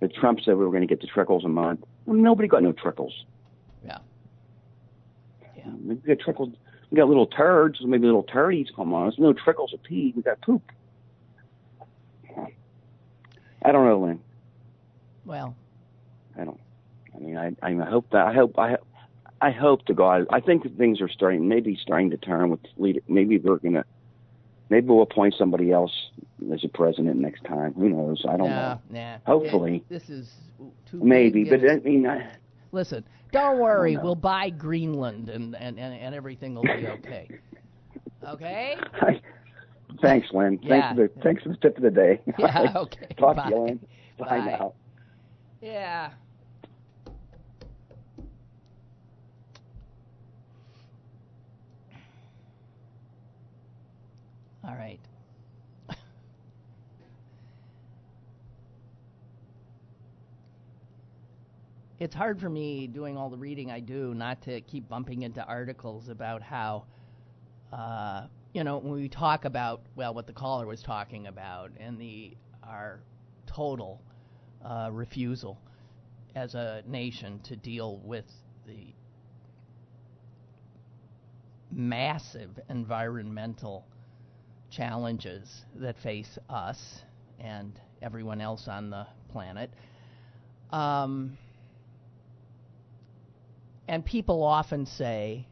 [0.00, 1.84] That Trump said we were going to get the trickles in mind.
[2.06, 3.24] Nobody got no trickles.
[3.84, 3.98] Yeah.
[5.56, 5.70] Yeah.
[5.84, 6.50] We got trickles.
[6.90, 9.04] We got little turds, maybe little turdies come on.
[9.04, 10.12] There's no trickles of pee.
[10.14, 10.62] We got poop.
[13.64, 14.20] I don't know, Lynn.
[15.24, 15.56] Well,
[16.38, 16.60] I don't.
[17.14, 18.76] I mean, I, I hope that I hope I
[19.40, 20.26] I hope to God.
[20.30, 23.00] I think that things are starting, maybe starting to turn with leader.
[23.08, 23.84] Maybe we're gonna.
[24.70, 25.92] Maybe we'll appoint somebody else
[26.52, 27.74] as a president next time.
[27.74, 28.24] Who knows?
[28.28, 28.80] I don't nah, know.
[28.90, 29.18] nah.
[29.26, 29.84] Hopefully.
[29.88, 30.30] This is
[30.90, 32.32] too Maybe, but I mean, I,
[32.72, 33.94] Listen, don't worry.
[33.94, 34.02] know.
[34.02, 37.28] We'll buy Greenland and, and, and, and everything will be okay.
[38.26, 38.76] Okay?
[39.02, 39.20] I
[40.02, 40.58] Thanks, Lynn.
[40.62, 40.68] Yeah.
[40.68, 42.20] Thanks for the thanks for the tip of the day.
[42.38, 43.08] Yeah, okay.
[43.18, 43.44] Talk Bye.
[43.44, 43.80] to you, Lynn.
[44.18, 44.46] Bye, Bye.
[44.46, 44.74] now.
[45.60, 46.10] Yeah.
[54.66, 55.00] All right.
[61.98, 65.44] it's hard for me doing all the reading I do not to keep bumping into
[65.44, 66.86] articles about how,
[67.72, 71.98] uh, you know, when we talk about well, what the caller was talking about and
[71.98, 73.00] the our
[73.46, 74.00] total
[74.64, 75.60] uh, refusal
[76.34, 78.24] as a nation to deal with
[78.66, 78.94] the
[81.70, 83.86] massive environmental
[84.74, 87.02] challenges that face us
[87.38, 89.70] and everyone else on the planet.
[90.70, 91.38] Um,
[93.86, 95.46] and people often say,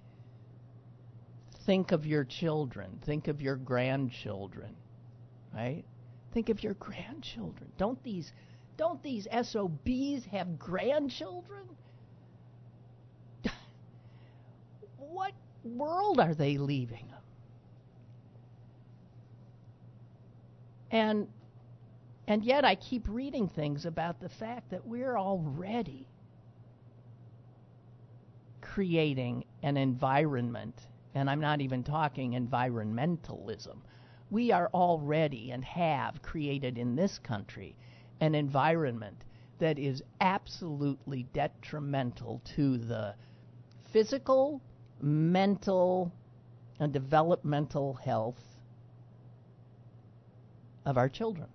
[1.66, 4.74] think of your children, think of your grandchildren,
[5.54, 5.84] right?
[6.32, 7.70] Think of your grandchildren.
[7.78, 8.32] Don't these
[8.78, 11.68] don't these SOBs have grandchildren?
[14.96, 17.12] what world are they leaving?
[20.92, 21.26] And
[22.28, 26.06] and yet I keep reading things about the fact that we're already
[28.60, 33.78] creating an environment, and I'm not even talking environmentalism.
[34.30, 37.74] We are already and have created in this country
[38.20, 39.24] an environment
[39.58, 43.14] that is absolutely detrimental to the
[43.92, 44.60] physical,
[45.00, 46.12] mental,
[46.78, 48.51] and developmental health
[50.84, 51.48] of our children.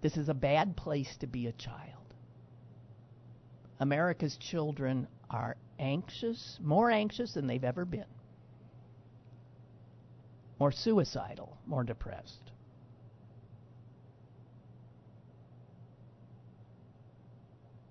[0.00, 2.14] This is a bad place to be a child.
[3.80, 8.04] America's children are anxious, more anxious than they've ever been,
[10.60, 12.52] more suicidal, more depressed.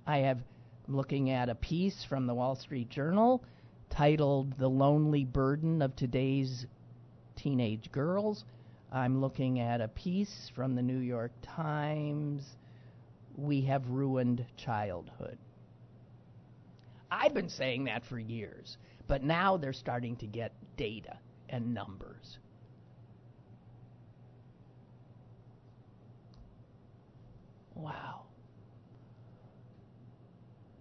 [0.05, 0.39] I have
[0.87, 3.43] looking at a piece from the Wall Street Journal
[3.89, 6.65] titled The Lonely Burden of Today's
[7.35, 8.43] Teenage Girls.
[8.91, 12.43] I'm looking at a piece from the New York Times
[13.37, 15.37] We Have Ruined Childhood.
[17.09, 18.77] I've been saying that for years,
[19.07, 21.17] but now they're starting to get data
[21.47, 22.37] and numbers.
[27.75, 28.23] Wow.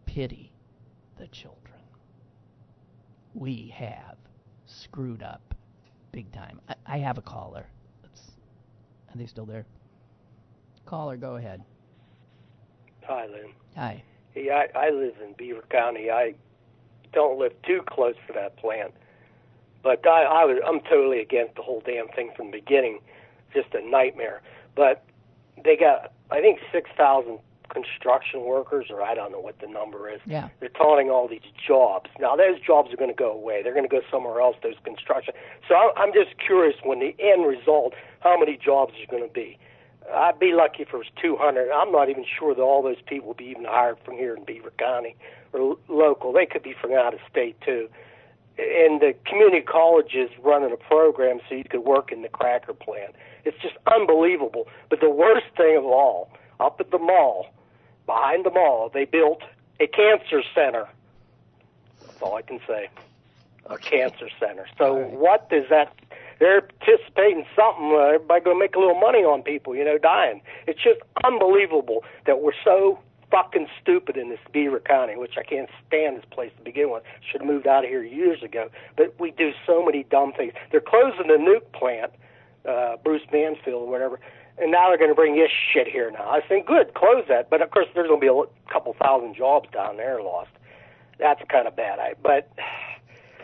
[0.06, 0.52] Pity
[1.16, 1.56] the children.
[3.34, 4.16] We have
[4.66, 5.54] screwed up
[6.10, 6.60] big time.
[6.68, 7.66] I, I have a caller.
[9.12, 9.66] Are they still there?
[10.86, 11.62] Caller, go ahead.
[13.06, 13.52] Hi, Lynn.
[13.76, 14.02] Hi.
[14.32, 16.10] Hey, I, I live in Beaver County.
[16.10, 16.34] I
[17.12, 18.94] don't live too close to that plant,
[19.82, 23.00] but I, I was I'm totally against the whole damn thing from the beginning.
[23.52, 24.42] Just a nightmare.
[24.76, 25.04] But
[25.64, 27.40] they got I think six thousand
[27.70, 30.20] construction workers, or I don't know what the number is.
[30.26, 30.48] Yeah.
[30.60, 32.10] They're taunting all these jobs.
[32.18, 33.62] Now those jobs are going to go away.
[33.62, 34.56] They're going to go somewhere else.
[34.62, 35.34] Those construction.
[35.68, 39.32] So I, I'm just curious when the end result, how many jobs is going to
[39.32, 39.58] be.
[40.12, 41.70] I'd be lucky if it was 200.
[41.70, 44.44] I'm not even sure that all those people will be even hired from here in
[44.44, 45.14] Beaver County
[45.52, 46.32] or local.
[46.32, 47.88] They could be from out of state too.
[48.58, 52.74] And the community college is running a program so you could work in the cracker
[52.74, 53.14] plant.
[53.44, 54.66] It's just unbelievable.
[54.88, 57.46] But the worst thing of all, up at the mall,
[58.10, 59.42] behind the mall, they built
[59.78, 60.88] a cancer center.
[62.00, 62.88] That's all I can say.
[63.66, 64.66] A cancer center.
[64.76, 65.10] So right.
[65.12, 65.94] what does that?
[66.40, 67.92] They're participating in something.
[67.92, 70.40] Uh, everybody going to make a little money on people, you know, dying.
[70.66, 72.98] It's just unbelievable that we're so
[73.30, 77.04] fucking stupid in this Beaver County, which I can't stand this place to begin with.
[77.30, 78.70] Should have moved out of here years ago.
[78.96, 80.52] But we do so many dumb things.
[80.72, 82.10] They're closing the nuke plant,
[82.66, 84.18] uh, Bruce Mansfield or whatever,
[84.60, 86.28] and now they're going to bring this shit here now.
[86.28, 87.50] I think good, close that.
[87.50, 90.50] But of course, there's going to be a couple thousand jobs down there lost.
[91.18, 91.98] That's kind of bad.
[91.98, 92.50] I but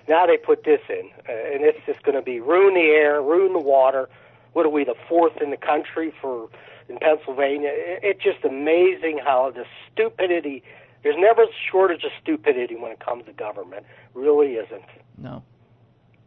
[0.08, 3.22] now they put this in, uh, and it's just going to be ruin the air,
[3.22, 4.08] ruin the water.
[4.52, 6.48] What are we, the fourth in the country for
[6.88, 7.70] in Pennsylvania?
[7.72, 10.62] It, it's just amazing how the stupidity.
[11.02, 13.86] There's never a shortage of stupidity when it comes to government.
[14.14, 14.82] Really isn't.
[15.18, 15.42] No.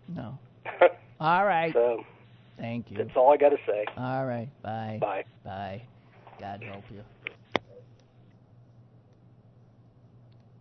[0.08, 0.38] No.
[1.20, 1.74] All right.
[1.74, 2.06] so
[2.60, 2.97] Thank you.
[2.97, 3.86] that's all I got to say.
[3.97, 4.49] All right.
[4.62, 4.97] Bye.
[4.99, 5.24] Bye.
[5.43, 5.82] Bye.
[6.39, 7.01] God help you.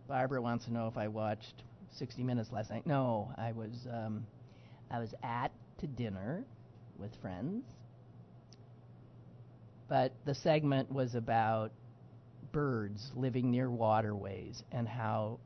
[0.07, 1.63] Barbara wants to know if I watched
[1.97, 2.87] 60 Minutes last night.
[2.87, 4.25] No, I was um,
[4.89, 6.43] I was at to dinner
[6.97, 7.63] with friends,
[9.87, 11.71] but the segment was about
[12.51, 15.39] birds living near waterways and how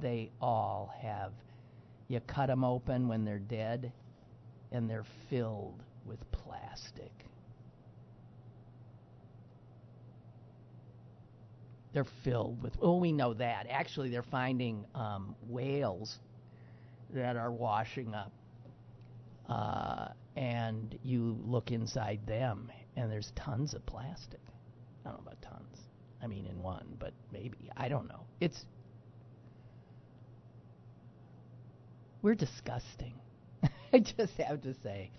[0.00, 1.32] they all have
[2.08, 3.92] you cut them open when they're dead
[4.72, 7.12] and they're filled with plastic.
[11.92, 13.66] They're filled with, well, we know that.
[13.68, 16.18] Actually, they're finding um, whales
[17.14, 18.32] that are washing up.
[19.48, 24.40] Uh, and you look inside them, and there's tons of plastic.
[25.04, 25.78] I don't know about tons.
[26.22, 27.70] I mean, in one, but maybe.
[27.76, 28.20] I don't know.
[28.40, 28.64] It's.
[32.22, 33.14] We're disgusting.
[33.92, 35.10] I just have to say.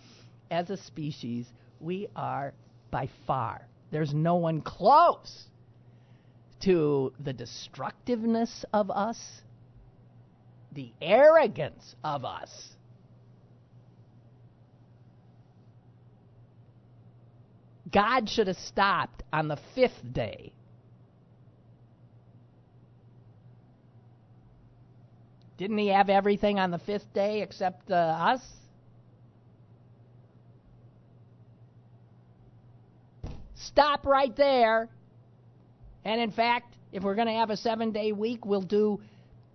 [0.52, 1.46] As a species,
[1.80, 2.54] we are
[2.92, 5.46] by far, there's no one close
[6.62, 9.42] to the destructiveness of us,
[10.74, 12.76] the arrogance of us.
[17.92, 20.52] God should have stopped on the fifth day.
[25.58, 28.42] Didn't he have everything on the fifth day except uh, us?
[33.66, 34.90] Stop right there.
[36.06, 39.02] And in fact, if we're going to have a seven day week, we'll do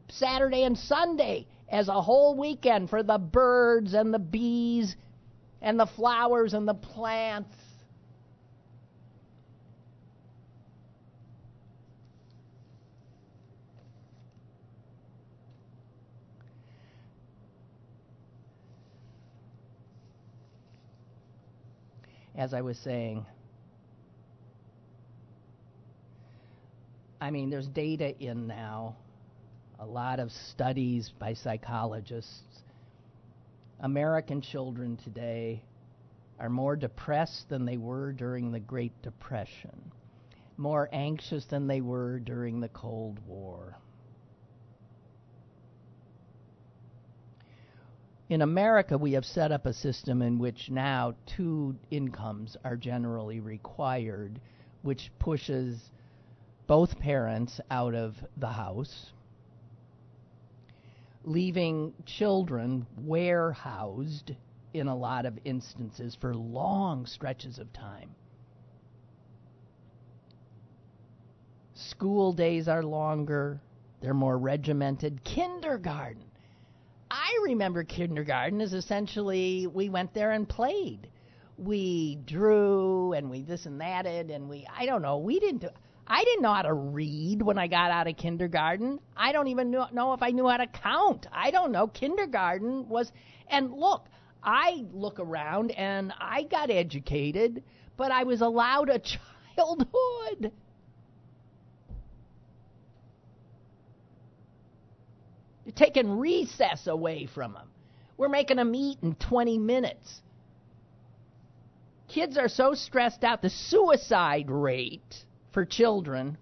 [0.08, 4.94] Saturday and Sunday as a whole weekend for the birds and the bees
[5.62, 7.56] and the flowers and the plants.
[22.36, 23.24] As I was saying,
[27.24, 28.96] I mean, there's data in now,
[29.78, 32.62] a lot of studies by psychologists.
[33.80, 35.62] American children today
[36.38, 39.90] are more depressed than they were during the Great Depression,
[40.58, 43.78] more anxious than they were during the Cold War.
[48.28, 53.40] In America, we have set up a system in which now two incomes are generally
[53.40, 54.42] required,
[54.82, 55.90] which pushes
[56.66, 59.12] both parents out of the house,
[61.24, 64.32] leaving children warehoused
[64.72, 68.10] in a lot of instances for long stretches of time.
[71.74, 73.60] School days are longer,
[74.00, 75.22] they're more regimented.
[75.24, 76.24] Kindergarten.
[77.10, 81.08] I remember kindergarten as essentially we went there and played.
[81.56, 85.68] We drew and we this and that and we I don't know, we didn't do
[86.06, 89.00] I didn't know how to read when I got out of kindergarten.
[89.16, 91.26] I don't even know, know if I knew how to count.
[91.32, 91.86] I don't know.
[91.86, 93.10] Kindergarten was,
[93.48, 94.06] and look,
[94.42, 97.62] I look around and I got educated,
[97.96, 98.98] but I was allowed a
[99.56, 100.52] childhood.
[105.64, 107.68] You're taking recess away from them.
[108.18, 110.20] We're making them eat in 20 minutes.
[112.08, 113.40] Kids are so stressed out.
[113.40, 115.24] The suicide rate
[115.54, 116.36] for children,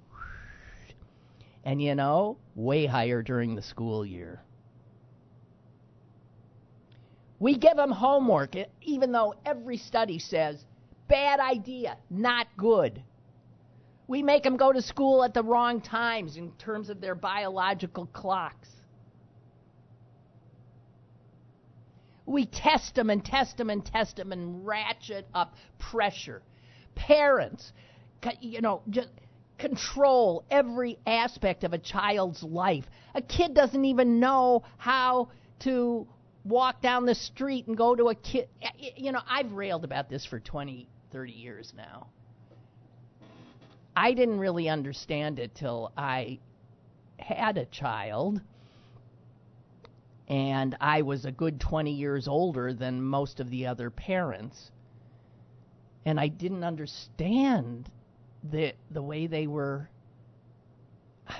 [1.65, 4.41] and you know, way higher during the school year.
[7.39, 10.65] We give them homework, even though every study says
[11.09, 13.03] bad idea, not good.
[14.09, 18.07] We make them go to school at the wrong times in terms of their biological
[18.07, 18.69] clocks.
[22.25, 26.43] We test them and test them and test them and ratchet up pressure.
[26.95, 27.73] Parents,
[28.41, 29.09] you know, just
[29.59, 32.85] control every aspect of a child's life.
[33.15, 35.29] A kid doesn't even know how
[35.61, 36.07] to
[36.45, 38.49] walk down the street and go to a kid.
[38.97, 42.09] You know, I've railed about this for 20, 30 years now.
[43.95, 46.41] I didn't really understand it till I
[47.19, 48.41] had a child.
[50.29, 54.71] And I was a good 20 years older than most of the other parents.
[56.07, 57.91] And I didn't understand
[58.51, 59.89] the the way they were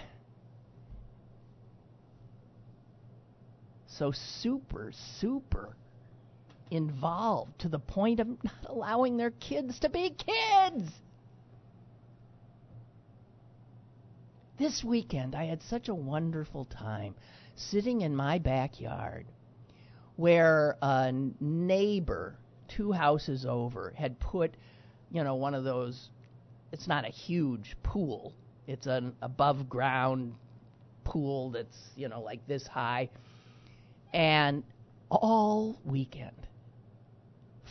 [3.87, 5.77] so super super
[6.71, 10.91] involved to the point of not allowing their kids to be kids.
[14.59, 17.15] This weekend I had such a wonderful time
[17.57, 19.27] sitting in my backyard
[20.17, 22.37] where a neighbor
[22.69, 24.57] two houses over had put
[25.11, 26.09] you know one of those
[26.73, 28.33] it's not a huge pool.
[28.67, 30.35] It's an above ground
[31.05, 33.11] pool that's, you know, like this high.
[34.15, 34.65] And
[35.11, 36.47] all weekend,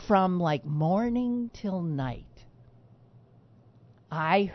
[0.08, 2.26] from like morning till night,
[4.12, 4.52] I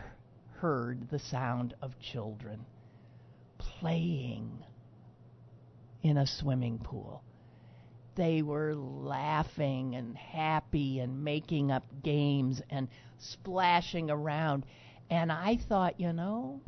[0.59, 2.65] heard the sound of children
[3.57, 4.63] playing
[6.03, 7.23] in a swimming pool.
[8.17, 12.89] They were laughing and happy and making up games and
[13.19, 14.65] splashing around.
[15.09, 16.59] And I thought, you know,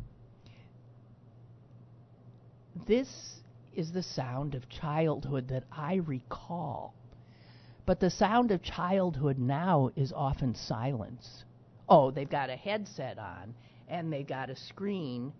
[2.86, 3.42] this
[3.74, 6.94] is the sound of childhood that I recall.
[7.84, 11.44] But the sound of childhood now is often silence.
[11.88, 13.54] Oh, they've got a headset on
[13.88, 15.32] and they've got a screen,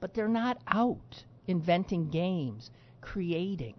[0.00, 2.70] but they're not out inventing games,
[3.00, 3.76] creating.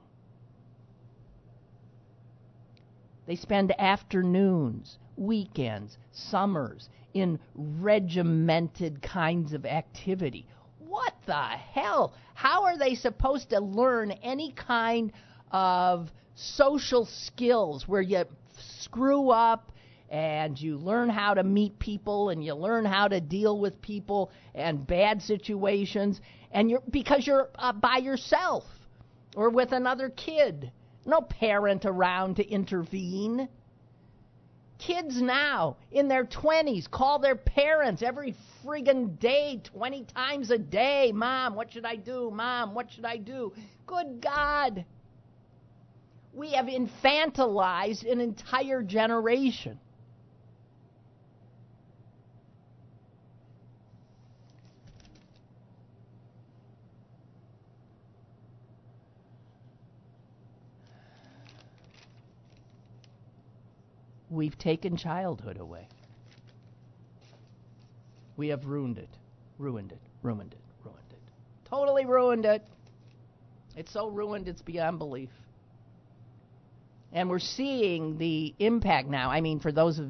[3.25, 10.47] They spend afternoons, weekends, summers in regimented kinds of activity.
[10.79, 12.13] What the hell?
[12.33, 15.11] How are they supposed to learn any kind
[15.51, 18.25] of social skills where you
[18.79, 19.71] screw up
[20.09, 24.31] and you learn how to meet people and you learn how to deal with people
[24.53, 26.19] and bad situations
[26.51, 28.65] and you're because you're uh, by yourself
[29.35, 30.71] or with another kid
[31.05, 33.47] no parent around to intervene.
[34.77, 41.11] Kids now in their 20s call their parents every friggin' day 20 times a day.
[41.13, 42.31] Mom what should i do?
[42.31, 43.53] Mom what should i do?
[43.85, 44.85] Good god.
[46.33, 49.79] We have infantilized an entire generation
[64.31, 65.87] we've taken childhood away.
[68.37, 69.09] We have ruined it,
[69.59, 71.19] ruined it, ruined it, ruined it.
[71.69, 72.65] Totally ruined it.
[73.75, 75.29] It's so ruined it's beyond belief.
[77.13, 79.29] And we're seeing the impact now.
[79.29, 80.09] I mean, for those of,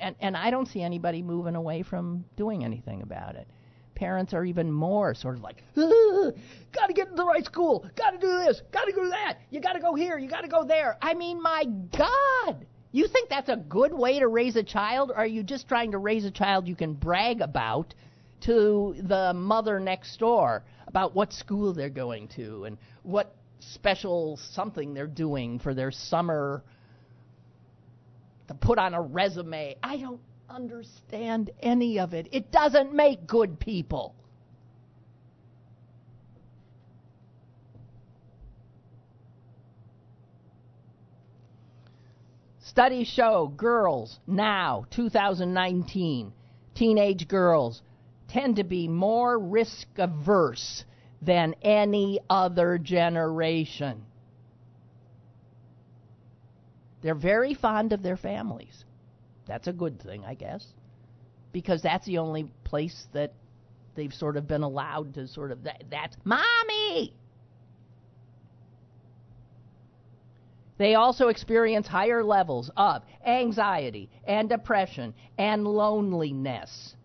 [0.00, 3.46] and, and I don't see anybody moving away from doing anything about it.
[3.94, 8.10] Parents are even more sort of like, got to get into the right school, got
[8.10, 10.48] to do this, got to do that, you got to go here, you got to
[10.48, 10.96] go there.
[11.00, 11.64] I mean, my
[11.96, 12.66] God!
[12.94, 15.90] You think that's a good way to raise a child, or are you just trying
[15.90, 17.92] to raise a child you can brag about
[18.42, 24.94] to the mother next door about what school they're going to and what special something
[24.94, 26.62] they're doing for their summer
[28.46, 29.74] to put on a resume?
[29.82, 32.28] I don't understand any of it.
[32.30, 34.14] It doesn't make good people.
[42.74, 46.32] Studies show girls now, 2019,
[46.74, 47.80] teenage girls,
[48.26, 50.82] tend to be more risk averse
[51.22, 54.02] than any other generation.
[57.00, 58.84] They're very fond of their families.
[59.46, 60.66] That's a good thing, I guess,
[61.52, 63.34] because that's the only place that
[63.94, 67.14] they've sort of been allowed to sort of that, that's mommy
[70.76, 76.96] They also experience higher levels of anxiety and depression and loneliness.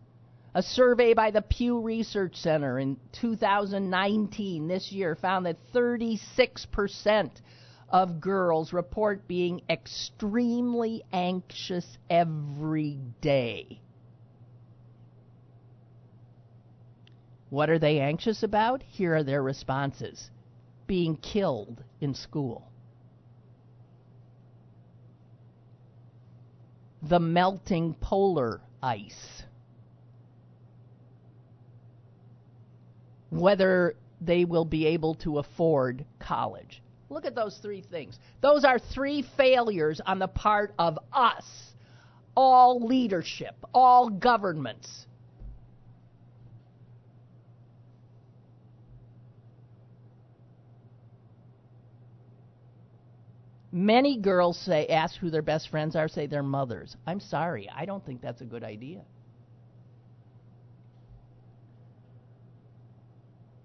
[0.55, 7.29] A survey by the Pew Research Center in 2019, this year, found that 36%
[7.89, 13.79] of girls report being extremely anxious every day.
[17.51, 18.81] What are they anxious about?
[18.81, 20.31] Here are their responses
[20.87, 22.69] being killed in school
[27.09, 29.43] the melting polar ice.
[33.31, 36.81] Whether they will be able to afford college.
[37.09, 38.19] Look at those three things.
[38.41, 41.45] Those are three failures on the part of us,
[42.35, 45.07] all leadership, all governments.
[53.79, 56.97] Many girls say, ask who their best friends are, say their mothers.
[57.07, 59.03] I'm sorry, I don't think that's a good idea.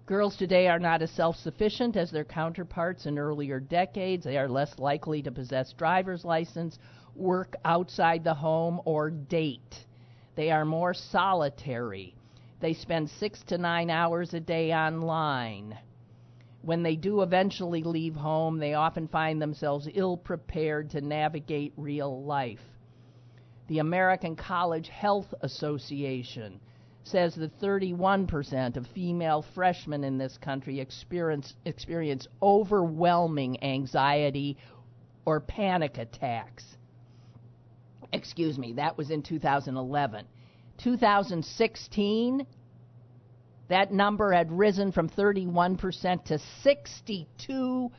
[0.05, 4.23] Girls today are not as self sufficient as their counterparts in earlier decades.
[4.23, 6.79] They are less likely to possess driver's license,
[7.13, 9.85] work outside the home, or date.
[10.35, 12.15] They are more solitary.
[12.61, 15.77] They spend six to nine hours a day online
[16.65, 22.23] when they do eventually leave home, they often find themselves ill prepared to navigate real
[22.23, 22.59] life.
[23.67, 26.59] The American College Health Association
[27.03, 34.57] says that 31% of female freshmen in this country experience, experience overwhelming anxiety
[35.23, 36.65] or panic attacks.
[38.11, 40.25] Excuse me, that was in 2011.
[40.79, 42.47] 2016,
[43.67, 47.89] that number had risen from 31% to 62%.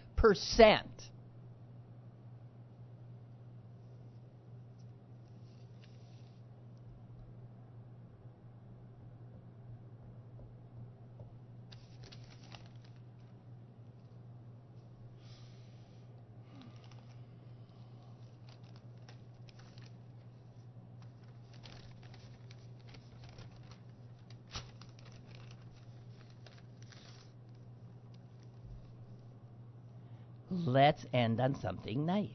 [30.64, 32.30] Let's end on something nice.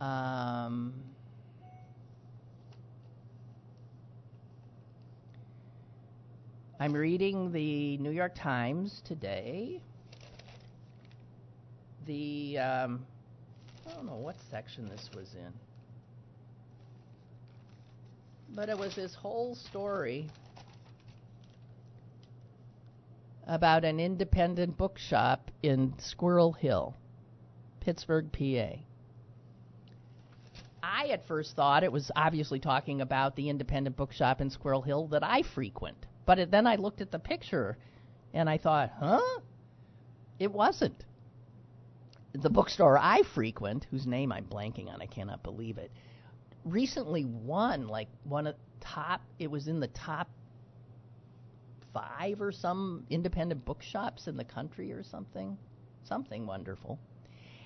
[0.00, 0.92] Um,
[6.78, 9.80] I'm reading the New York Times today.
[12.06, 13.06] The um,
[13.86, 15.52] I don't know what section this was in,
[18.54, 20.28] but it was this whole story
[23.46, 26.94] about an independent bookshop in Squirrel Hill,
[27.80, 28.78] Pittsburgh, PA.
[30.82, 35.08] I at first thought it was obviously talking about the independent bookshop in Squirrel Hill
[35.08, 35.96] that I frequent.
[36.26, 37.76] But it, then I looked at the picture
[38.32, 39.40] and I thought, huh?
[40.38, 41.04] It wasn't.
[42.32, 45.90] The bookstore I frequent, whose name I'm blanking on, I cannot believe it,
[46.64, 50.28] recently won like one of top, it was in the top
[51.94, 55.56] five or some independent bookshops in the country or something.
[56.02, 56.98] Something wonderful.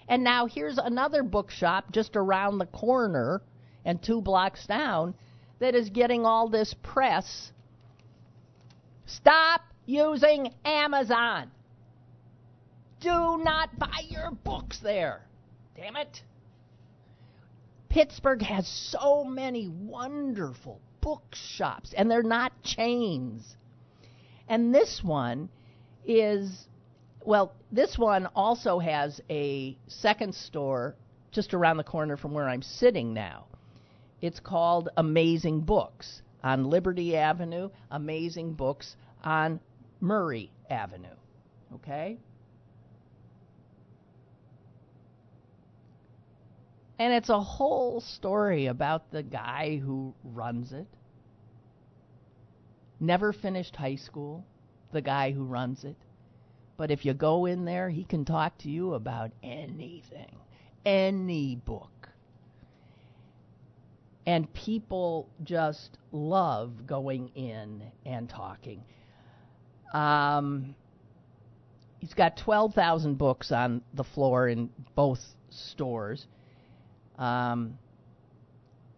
[0.09, 3.43] And now here's another bookshop just around the corner
[3.85, 5.15] and two blocks down
[5.59, 7.53] that is getting all this press.
[9.07, 11.51] Stop using Amazon.
[13.01, 15.23] Do not buy your books there.
[15.77, 16.23] Damn it.
[17.89, 23.57] Pittsburgh has so many wonderful bookshops, and they're not chains.
[24.49, 25.49] And this one
[26.07, 26.67] is
[27.25, 30.97] well, this one also has a second store
[31.31, 33.45] just around the corner from where I'm sitting now.
[34.23, 39.61] It's called Amazing Books on Liberty Avenue, Amazing Books on
[40.01, 41.07] Murray Avenue.
[41.75, 42.19] Okay?
[46.99, 50.87] And it's a whole story about the guy who runs it.
[53.01, 54.45] Never finished high school,
[54.93, 55.97] the guy who runs it.
[56.77, 60.37] But if you go in there, he can talk to you about anything,
[60.85, 62.09] any book.
[64.27, 68.85] And people just love going in and talking.
[69.93, 70.75] Um,
[71.99, 75.21] he's got 12,000 books on the floor in both
[75.51, 76.27] stores.
[77.19, 77.79] Um,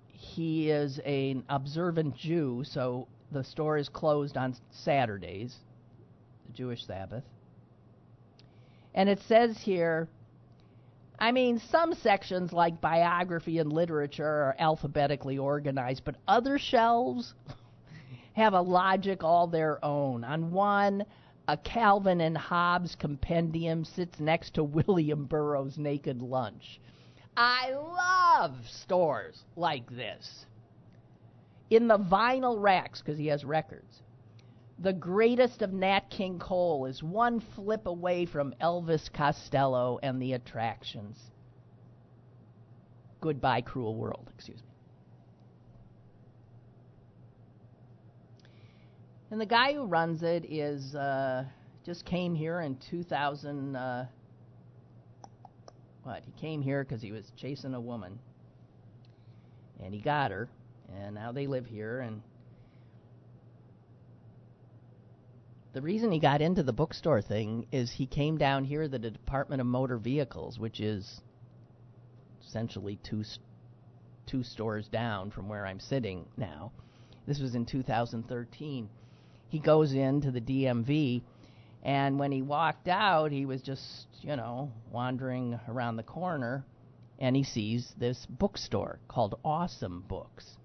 [0.09, 5.57] he is an observant Jew, so the store is closed on Saturdays,
[6.47, 7.24] the Jewish Sabbath.
[8.95, 10.09] And it says here,
[11.18, 17.35] I mean, some sections like biography and literature are alphabetically organized, but other shelves
[18.33, 20.24] have a logic all their own.
[20.24, 21.05] On one,
[21.47, 26.81] a Calvin and Hobbes compendium sits next to William Burroughs' Naked Lunch.
[27.37, 30.47] I love stores like this.
[31.71, 34.03] In the vinyl racks, because he has records,
[34.81, 40.33] the greatest of Nat King Cole is one flip away from Elvis Costello and the
[40.33, 41.16] attractions.
[43.21, 44.68] Goodbye, cruel world, excuse me.
[49.31, 51.45] And the guy who runs it is uh,
[51.85, 53.77] just came here in 2000.
[53.77, 54.07] Uh,
[56.03, 56.23] what?
[56.25, 58.18] He came here because he was chasing a woman,
[59.79, 60.49] and he got her,
[60.97, 62.22] and now they live here, and
[65.72, 68.99] the reason he got into the bookstore thing is he came down here to the
[68.99, 71.20] Department of Motor Vehicles, which is
[72.47, 73.22] essentially two
[74.26, 76.72] two stores down from where I'm sitting now.
[77.26, 78.88] This was in 2013.
[79.49, 81.22] He goes into the DMV,
[81.82, 86.64] and when he walked out, he was just you know wandering around the corner,
[87.20, 90.57] and he sees this bookstore called Awesome Books.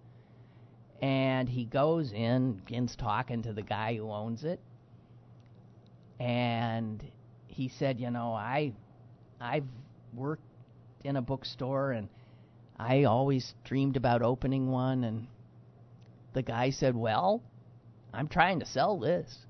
[1.02, 4.60] And he goes in, begins talking to the guy who owns it,
[6.20, 7.04] and
[7.48, 8.74] he said, you know, I
[9.40, 9.68] I've
[10.14, 10.44] worked
[11.04, 12.10] in a bookstore and
[12.78, 15.28] I always dreamed about opening one and
[16.34, 17.42] the guy said, "Well,
[18.14, 19.46] I'm trying to sell this."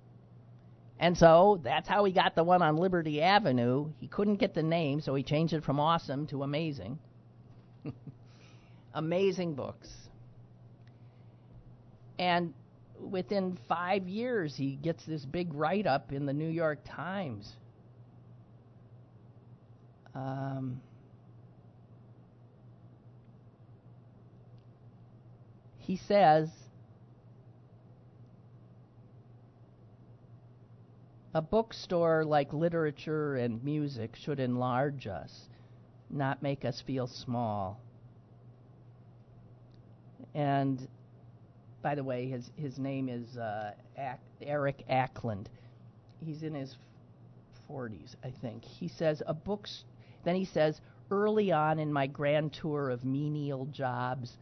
[0.99, 3.91] And so that's how he got the one on Liberty Avenue.
[3.99, 6.99] He couldn't get the name, so he changed it from awesome to amazing.
[8.93, 9.89] amazing books.
[12.17, 12.53] And
[12.99, 17.51] within five years, he gets this big write up in the New York Times.
[20.13, 20.81] Um,
[25.79, 26.49] he says,
[31.33, 35.49] A bookstore like literature and music should enlarge us,
[36.09, 37.81] not make us feel small.
[40.33, 40.87] And
[41.85, 43.71] by the way, his his name is uh,
[44.41, 45.51] Eric Ackland.
[46.19, 46.75] He's in his
[47.69, 48.65] 40s, I think.
[48.65, 49.83] He says a book's
[50.23, 50.81] then he says
[51.11, 54.35] early on in my grand tour of menial jobs,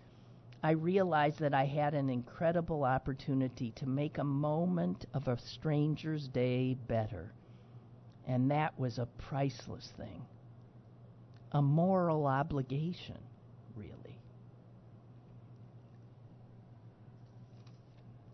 [0.63, 6.29] I realized that I had an incredible opportunity to make a moment of a stranger's
[6.29, 7.33] day better.
[8.25, 10.21] And that was a priceless thing.
[11.51, 13.19] A moral obligation,
[13.75, 14.13] really.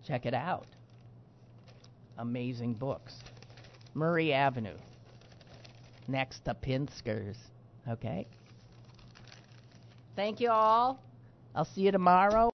[0.09, 0.65] Check it out.
[2.17, 3.13] Amazing books.
[3.93, 4.75] Murray Avenue,
[6.07, 7.37] next to Pinsker's.
[7.87, 8.25] Okay?
[10.15, 10.99] Thank you all.
[11.53, 12.47] I'll see you tomorrow.